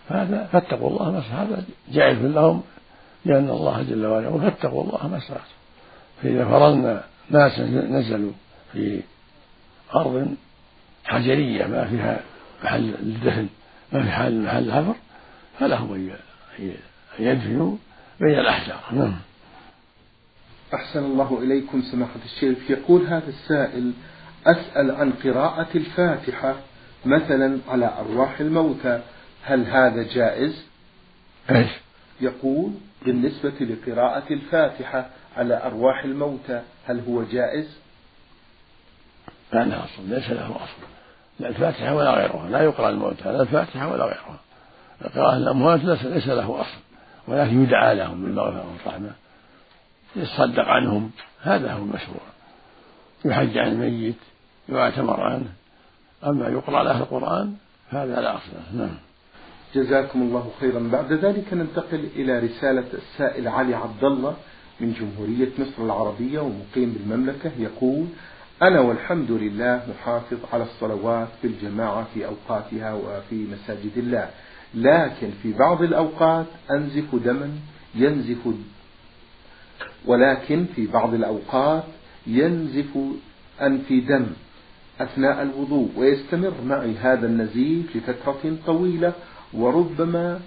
فهذا 0.10 0.50
فاتقوا 0.52 0.90
الله 0.90 1.20
هذا 1.20 1.64
جائز 1.92 2.18
لهم 2.18 2.64
لأن 3.26 3.50
الله 3.50 3.84
جل 3.84 4.06
وعلا 4.06 4.38
فاتقوا 4.38 4.84
الله 4.84 5.08
ما 5.08 5.18
استطعتم. 5.18 5.44
فإذا 6.24 6.46
فرضنا 6.46 7.04
ناس 7.30 7.60
نزلوا 7.60 8.32
في 8.74 9.02
أرض 9.96 10.36
حجرية 11.06 11.66
ما 11.66 11.88
فيها 11.88 12.20
محل 12.64 12.94
الدفن 13.00 13.48
ما 13.94 14.04
في 14.04 14.12
حال 14.12 14.44
محل 14.44 14.64
الحفر 14.70 14.96
فلهم 15.60 15.94
أن 15.94 16.74
يدفنوا 17.20 17.76
بين 18.20 18.40
الأحجار. 18.40 18.80
نعم. 18.92 19.16
أحسن 20.74 21.04
الله 21.04 21.40
إليكم 21.44 21.82
سماحة 21.82 22.20
الشيخ. 22.26 22.58
يقول 22.70 23.08
هذا 23.08 23.28
السائل 23.28 23.94
أسأل 24.46 24.92
عن 24.92 25.12
قراءة 25.12 25.68
الفاتحة 25.76 26.56
مثلا 27.06 27.60
على 27.70 27.94
أرواح 28.00 28.40
الموتى. 28.40 29.02
هل 29.44 29.66
هذا 29.66 30.04
جائز؟ 30.14 30.66
إيش؟ 31.52 31.68
يقول 32.22 32.72
بالنسبة 33.06 33.50
لقراءة 33.50 34.34
الفاتحة 34.34 35.10
على 35.38 35.64
أرواح 35.64 36.04
الموتى 36.04 36.62
هل 36.86 37.00
هو 37.00 37.24
جائز؟ 37.24 37.78
لا 39.54 39.66
له 39.66 39.84
أصل 39.84 40.10
ليس 40.10 40.30
له 40.30 40.56
أصل. 40.56 40.88
لا 41.40 41.48
الفاتحة 41.48 41.96
ولا 41.96 42.12
غيرها. 42.12 42.50
لا 42.50 42.62
يقرأ 42.62 42.90
الموتى 42.90 43.24
لا 43.24 43.42
الفاتحة 43.42 43.92
ولا 43.92 44.04
غيرها. 44.04 44.40
قراءة 45.16 45.38
الأموات 45.38 45.84
ليس 45.84 46.28
له 46.28 46.62
أصل 46.62 46.78
ولكن 47.28 47.64
يدعى 47.64 47.96
لهم 47.96 48.24
بالمغفرة 48.24 48.66
والرحمة 48.68 49.12
يتصدق 50.16 50.66
عنهم. 50.66 51.12
هذا 51.42 51.72
هو 51.72 51.84
المشروع. 51.84 52.22
يحج 53.26 53.58
عن 53.58 53.68
الميت 53.68 54.16
يعتمر 54.70 55.22
عنه. 55.22 55.54
أما 56.26 56.48
يقرأ 56.48 56.84
له 56.84 56.98
القرآن 56.98 57.56
هذا 57.90 58.22
لا 58.22 58.36
أصل 58.36 58.52
له. 58.54 58.86
نعم. 58.86 58.98
جزاكم 59.78 60.22
الله 60.22 60.52
خيرا. 60.60 60.80
بعد 60.92 61.14
ذلك 61.14 61.54
ننتقل 61.54 62.04
إلى 62.16 62.40
رسالة 62.40 62.90
السائل 62.94 63.48
علي 63.48 63.74
عبد 63.76 64.04
الله 64.04 64.36
من 64.80 64.94
جمهورية 65.00 65.50
مصر 65.60 65.80
العربية 65.86 66.40
ومقيم 66.40 66.90
بالمملكة. 66.94 67.52
يقول 67.60 68.06
أنا 68.62 68.80
والحمد 68.80 69.32
لله 69.32 69.82
محافظ 69.90 70.38
على 70.54 70.64
الصلوات 70.64 71.28
في 71.42 71.48
الجماعة 71.48 72.08
في 72.14 72.26
أوقاتها 72.26 72.94
وفي 72.94 73.48
مساجد 73.54 73.98
الله. 73.98 74.30
لكن 74.76 75.30
في 75.44 75.54
بعض 75.54 75.82
الأوقات 75.82 76.46
أنزف 76.72 77.16
دما 77.16 77.50
ينزف 77.96 78.44
ولكن 80.06 80.66
في 80.76 80.88
بعض 80.88 81.14
الأوقات 81.14 81.84
ينزف 82.28 82.98
أنفي 83.62 84.00
دم 84.00 84.26
أثناء 85.02 85.42
الوضوء. 85.42 85.90
ويستمر 85.98 86.54
معي 86.66 86.96
هذا 86.98 87.28
النزيف 87.28 87.96
لفترة 87.96 88.58
طويلة 88.66 89.14
وربما 89.54 90.40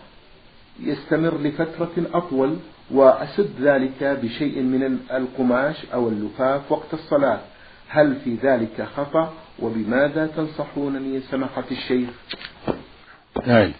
يستمر 0.81 1.39
لفترة 1.39 1.93
أطول 2.15 2.57
وأسد 2.91 3.51
ذلك 3.61 4.19
بشيء 4.23 4.63
من 4.63 4.99
القماش 5.13 5.77
أو 5.95 6.09
اللفاف 6.09 6.73
وقت 6.73 6.95
الصلاة. 6.95 7.41
هل 7.89 8.17
في 8.25 8.35
ذلك 8.43 8.89
خطأ؟ 8.97 9.33
وبماذا 9.59 10.27
تنصحونني 10.27 11.21
سماحة 11.21 11.65
الشيخ؟ 11.71 12.09
نعم 13.47 13.73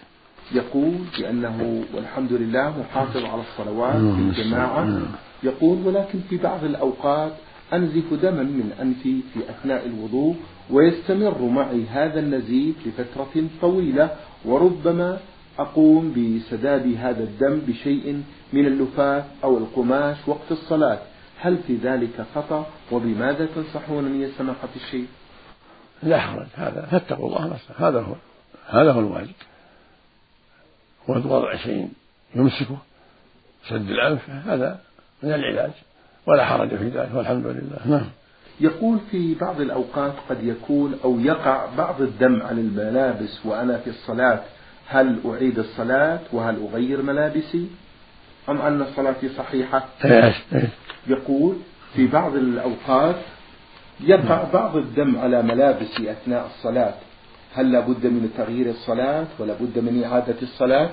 يقول 0.51 0.95
بأنه 1.19 1.83
والحمد 1.93 2.33
لله 2.33 2.79
محافظ 2.79 3.25
على 3.25 3.41
الصلوات 3.41 3.95
في 3.95 4.41
الجماعة. 4.41 5.01
يقول 5.43 5.87
ولكن 5.87 6.19
في 6.29 6.37
بعض 6.37 6.63
الأوقات 6.63 7.31
أنزف 7.73 8.13
دما 8.13 8.43
من 8.43 8.73
أنفي 8.81 9.21
في 9.33 9.49
أثناء 9.49 9.85
الوضوء 9.85 10.35
ويستمر 10.69 11.41
معي 11.41 11.85
هذا 11.85 12.19
النزيف 12.19 12.75
لفترة 12.87 13.47
طويلة 13.61 14.15
وربما 14.45 15.19
أقوم 15.59 16.13
بسداد 16.13 16.95
هذا 16.97 17.23
الدم 17.23 17.59
بشيء 17.59 18.23
من 18.53 18.65
اللفاف 18.65 19.25
أو 19.43 19.57
القماش 19.57 20.17
وقت 20.27 20.51
الصلاة. 20.51 20.99
هل 21.39 21.57
في 21.67 21.75
ذلك 21.75 22.25
خطأ؟ 22.35 22.65
وبماذا 22.91 23.45
تنصحونني 23.45 24.23
يا 24.23 24.29
سماحة 24.37 24.69
الشيخ؟ 24.75 25.09
لا 26.03 26.19
حرج 26.19 26.47
هذا 26.55 26.87
فاتقوا 26.91 27.27
الله 27.27 27.47
نفسه 27.53 27.87
هذا 27.87 28.01
هو 28.01 28.15
هذا 28.67 28.91
هو 28.91 28.99
الواجب. 28.99 29.33
وضع 31.07 31.55
شيء 31.55 31.89
يمسكه 32.35 32.77
سد 33.69 33.89
الأنف 33.89 34.29
هذا 34.29 34.79
من 35.23 35.33
العلاج. 35.33 35.71
ولا 36.25 36.45
حرج 36.45 36.69
في 36.69 36.89
ذلك 36.89 37.09
والحمد 37.13 37.45
لله. 37.45 37.97
نعم. 37.97 38.05
يقول 38.59 38.99
في 39.11 39.35
بعض 39.35 39.61
الأوقات 39.61 40.13
قد 40.29 40.43
يكون 40.43 40.99
أو 41.03 41.19
يقع 41.19 41.65
بعض 41.77 42.01
الدم 42.01 42.41
على 42.41 42.61
الملابس 42.61 43.45
وأنا 43.45 43.77
في 43.77 43.89
الصلاة. 43.89 44.39
هل 44.87 45.19
أعيد 45.25 45.59
الصلاة 45.59 46.19
وهل 46.33 46.67
أغير 46.71 47.01
ملابسي؟ 47.01 47.67
أم 48.49 48.61
أن 48.61 48.85
صلاتي 48.95 49.29
صحيحة؟ 49.29 49.85
يقول 51.07 51.55
في 51.95 52.07
بعض 52.07 52.35
الأوقات 52.35 53.15
يقع 53.99 54.43
بعض 54.53 54.75
الدم 54.77 55.17
على 55.17 55.41
ملابسي 55.41 56.11
أثناء 56.11 56.45
الصلاة. 56.45 56.93
هل 57.53 57.71
لابد 57.71 58.05
من 58.05 58.33
تغيير 58.37 58.69
الصلاة 58.69 59.25
ولا 59.39 59.53
بد 59.53 59.79
من 59.79 60.03
إعادة 60.03 60.41
الصلاة؟ 60.41 60.89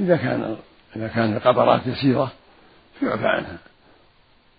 إذا 0.00 0.16
كان 0.16 0.56
إذا 0.96 1.08
كان 1.08 1.36
القطرات 1.36 1.86
يسيرة 1.86 2.32
يعفى 3.02 3.26
عنها. 3.26 3.58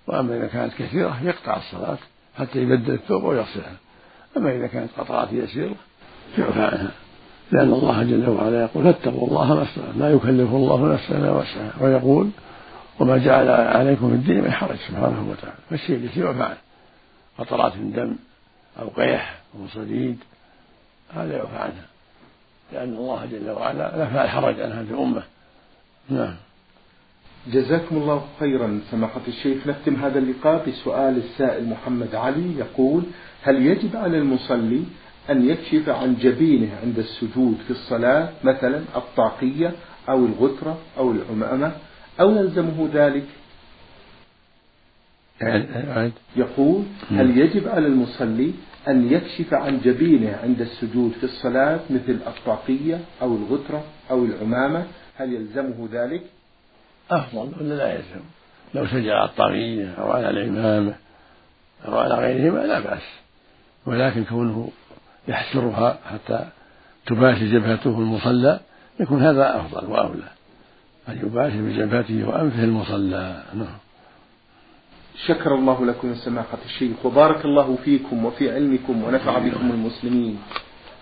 وأما 0.08 0.38
إذا 0.38 0.48
كانت 0.48 0.74
كثيرة 0.74 1.20
يقطع 1.24 1.58
الصلاة 1.58 1.98
حتى 2.38 2.60
يبدل 2.60 2.94
الثوب 2.94 3.24
ويغسلها 3.24 3.76
أما 4.38 4.56
إذا 4.56 4.68
كانت 4.68 4.90
قطرات 4.98 5.34
يسيرة 5.34 5.76
يعفى 6.38 6.62
عنها. 6.62 6.92
لأن 7.52 7.74
الله 7.74 8.04
جل 8.04 8.30
وعلا 8.30 8.62
يقول 8.62 8.84
فاتقوا 8.84 9.28
الله 9.28 9.56
ما 9.56 9.68
لا 9.96 10.10
يكلف 10.10 10.50
الله 10.54 10.94
نفسا 10.94 11.18
إلا 11.18 11.32
وسعها. 11.32 11.74
ويقول 11.82 12.30
وما 13.00 13.18
جعل 13.18 13.50
عليكم 13.50 14.10
في 14.10 14.16
الدين 14.16 14.44
من 14.44 14.52
حرج 14.52 14.78
سبحانه 14.88 15.30
وتعالى. 15.32 15.58
فالشيء 15.70 15.96
الذي 15.96 16.20
يعفى 16.20 16.44
عنه. 16.44 16.58
قطرات 17.38 17.78
من 17.78 17.92
دم 17.92 18.16
أو 18.80 18.88
قيح 18.88 19.40
أو 19.56 19.68
صديد 19.68 20.18
هذا 21.16 21.38
يعفى 21.38 21.58
عنها. 21.58 21.86
لأن 22.74 22.94
الله 22.94 23.26
جل 23.26 23.50
وعلا 23.50 24.06
نفى 24.06 24.22
الحرج 24.24 24.62
عن 24.62 24.72
هذه 24.72 24.90
الأمة. 24.90 25.24
نعم. 26.10 26.36
جزاكم 27.54 27.98
الله 27.98 28.26
خيرا. 28.40 28.80
سماحة 28.92 29.22
الشيخ 29.28 29.68
نختم 29.68 29.96
هذا 29.96 30.20
اللقاء 30.20 30.70
بسؤال 30.70 31.18
السائل 31.18 31.70
محمد 31.70 32.16
علي 32.16 32.58
يقول 32.60 33.04
هل 33.44 33.66
يجب 33.66 33.96
على 33.96 34.18
المصلي 34.18 34.84
أن 35.30 35.50
يكشف 35.50 35.90
عن 35.90 36.16
جبينه 36.16 36.70
عند 36.84 37.00
السجود 37.00 37.58
في 37.68 37.72
الصلاة 37.72 38.30
مثلا 38.44 38.82
الطاقية 38.96 39.72
أو 40.10 40.26
الغترة 40.26 40.78
أو 40.98 41.12
العمامة 41.12 41.72
أو 42.20 42.32
يلزمه 42.32 42.90
ذلك؟ 42.94 43.26
يقول 46.36 46.84
هل 47.10 47.38
يجب 47.38 47.68
على 47.68 47.88
المصلي 47.88 48.52
أن 48.88 49.12
يكشف 49.14 49.54
عن 49.54 49.80
جبينه 49.84 50.40
عند 50.44 50.62
السجود 50.62 51.12
في 51.12 51.24
الصلاة 51.24 51.80
مثل 51.90 52.18
الطاقية 52.28 53.00
أو 53.22 53.36
الغترة 53.36 53.84
أو 54.12 54.26
العمامة؟ 54.26 54.86
هل 55.16 55.34
يلزمه 55.34 55.90
ذلك؟ 55.92 56.22
أفضل 57.12 57.52
ولا 57.60 57.74
لا 57.74 57.94
يلزم؟ 57.94 58.26
لو 58.74 58.88
سجد 58.88 59.10
على 59.10 59.30
الطاقية 59.30 59.94
أو 59.94 60.12
على 60.12 60.30
العمامة 60.30 60.96
أو 61.88 61.98
على 61.98 62.16
غيرهما 62.16 62.60
لا 62.60 62.80
بأس 62.80 63.04
ولكن 63.86 64.24
كونه 64.24 64.70
يحسرها 65.28 65.98
حتى 66.12 66.48
تباشر 67.06 67.46
جبهته 67.46 67.90
المصلى 68.00 68.60
يكون 69.00 69.24
هذا 69.24 69.60
أفضل 69.60 69.92
وأولى 69.92 70.30
أن 71.10 71.20
يباشر 71.24 71.62
بجبهته 71.62 72.28
وأنفه 72.28 72.64
المصلى. 72.64 73.44
نعم. 73.54 73.78
شكر 75.26 75.56
الله 75.56 75.86
لكم 75.86 76.16
سماحة 76.16 76.58
الشيخ 76.66 77.06
وبارك 77.06 77.46
الله 77.46 77.78
فيكم 77.86 78.26
وفي 78.26 78.52
علمكم 78.52 79.04
ونفع 79.04 79.40
بكم 79.40 79.72
المسلمين. 79.72 80.40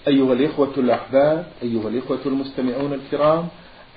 أيها 0.07 0.33
الإخوة 0.33 0.73
الأحباب 0.77 1.45
أيها 1.63 1.89
الإخوة 1.89 2.19
المستمعون 2.25 2.93
الكرام 2.93 3.47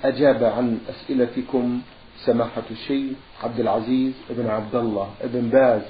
أجاب 0.03 0.43
عن 0.43 0.79
أسئلتكم 0.89 1.81
سماحة 2.25 2.63
الشيخ 2.71 3.17
عبد 3.43 3.59
العزيز 3.59 4.13
بن 4.29 4.47
عبد 4.47 4.75
الله 4.75 5.09
بن 5.23 5.49
باز 5.49 5.81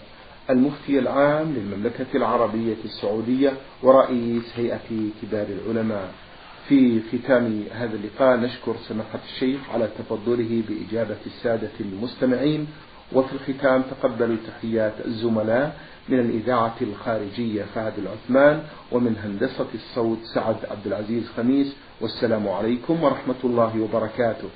المفتي 0.50 1.00
العام 1.00 1.54
للمملكة 1.54 2.06
العربية 2.16 2.76
السعودية 2.86 3.54
ورئيس 3.84 4.44
هيئة 4.56 5.10
كبار 5.22 5.48
العلماء. 5.48 6.12
في 6.68 7.02
ختام 7.02 7.64
هذا 7.72 7.96
اللقاء 7.96 8.38
نشكر 8.38 8.76
سماحة 8.88 9.20
الشيخ 9.26 9.60
على 9.74 9.90
تفضله 9.98 10.64
بإجابة 10.70 11.18
السادة 11.26 11.72
المستمعين 11.80 12.68
وفي 13.14 13.34
الختام 13.34 13.82
تقبلوا 13.82 14.38
تحيات 14.48 14.94
الزملاء 15.06 15.78
من 16.10 16.20
الإذاعة 16.20 16.76
الخارجية 16.82 17.64
فهد 17.76 17.94
العثمان 17.98 18.64
ومن 18.92 19.16
هندسة 19.24 19.68
الصوت 19.74 20.18
سعد 20.34 20.56
عبد 20.72 20.88
العزيز 20.88 21.28
خميس 21.38 21.76
والسلام 22.02 22.50
عليكم 22.50 23.04
ورحمة 23.04 23.36
الله 23.44 23.82
وبركاته. 23.82 24.50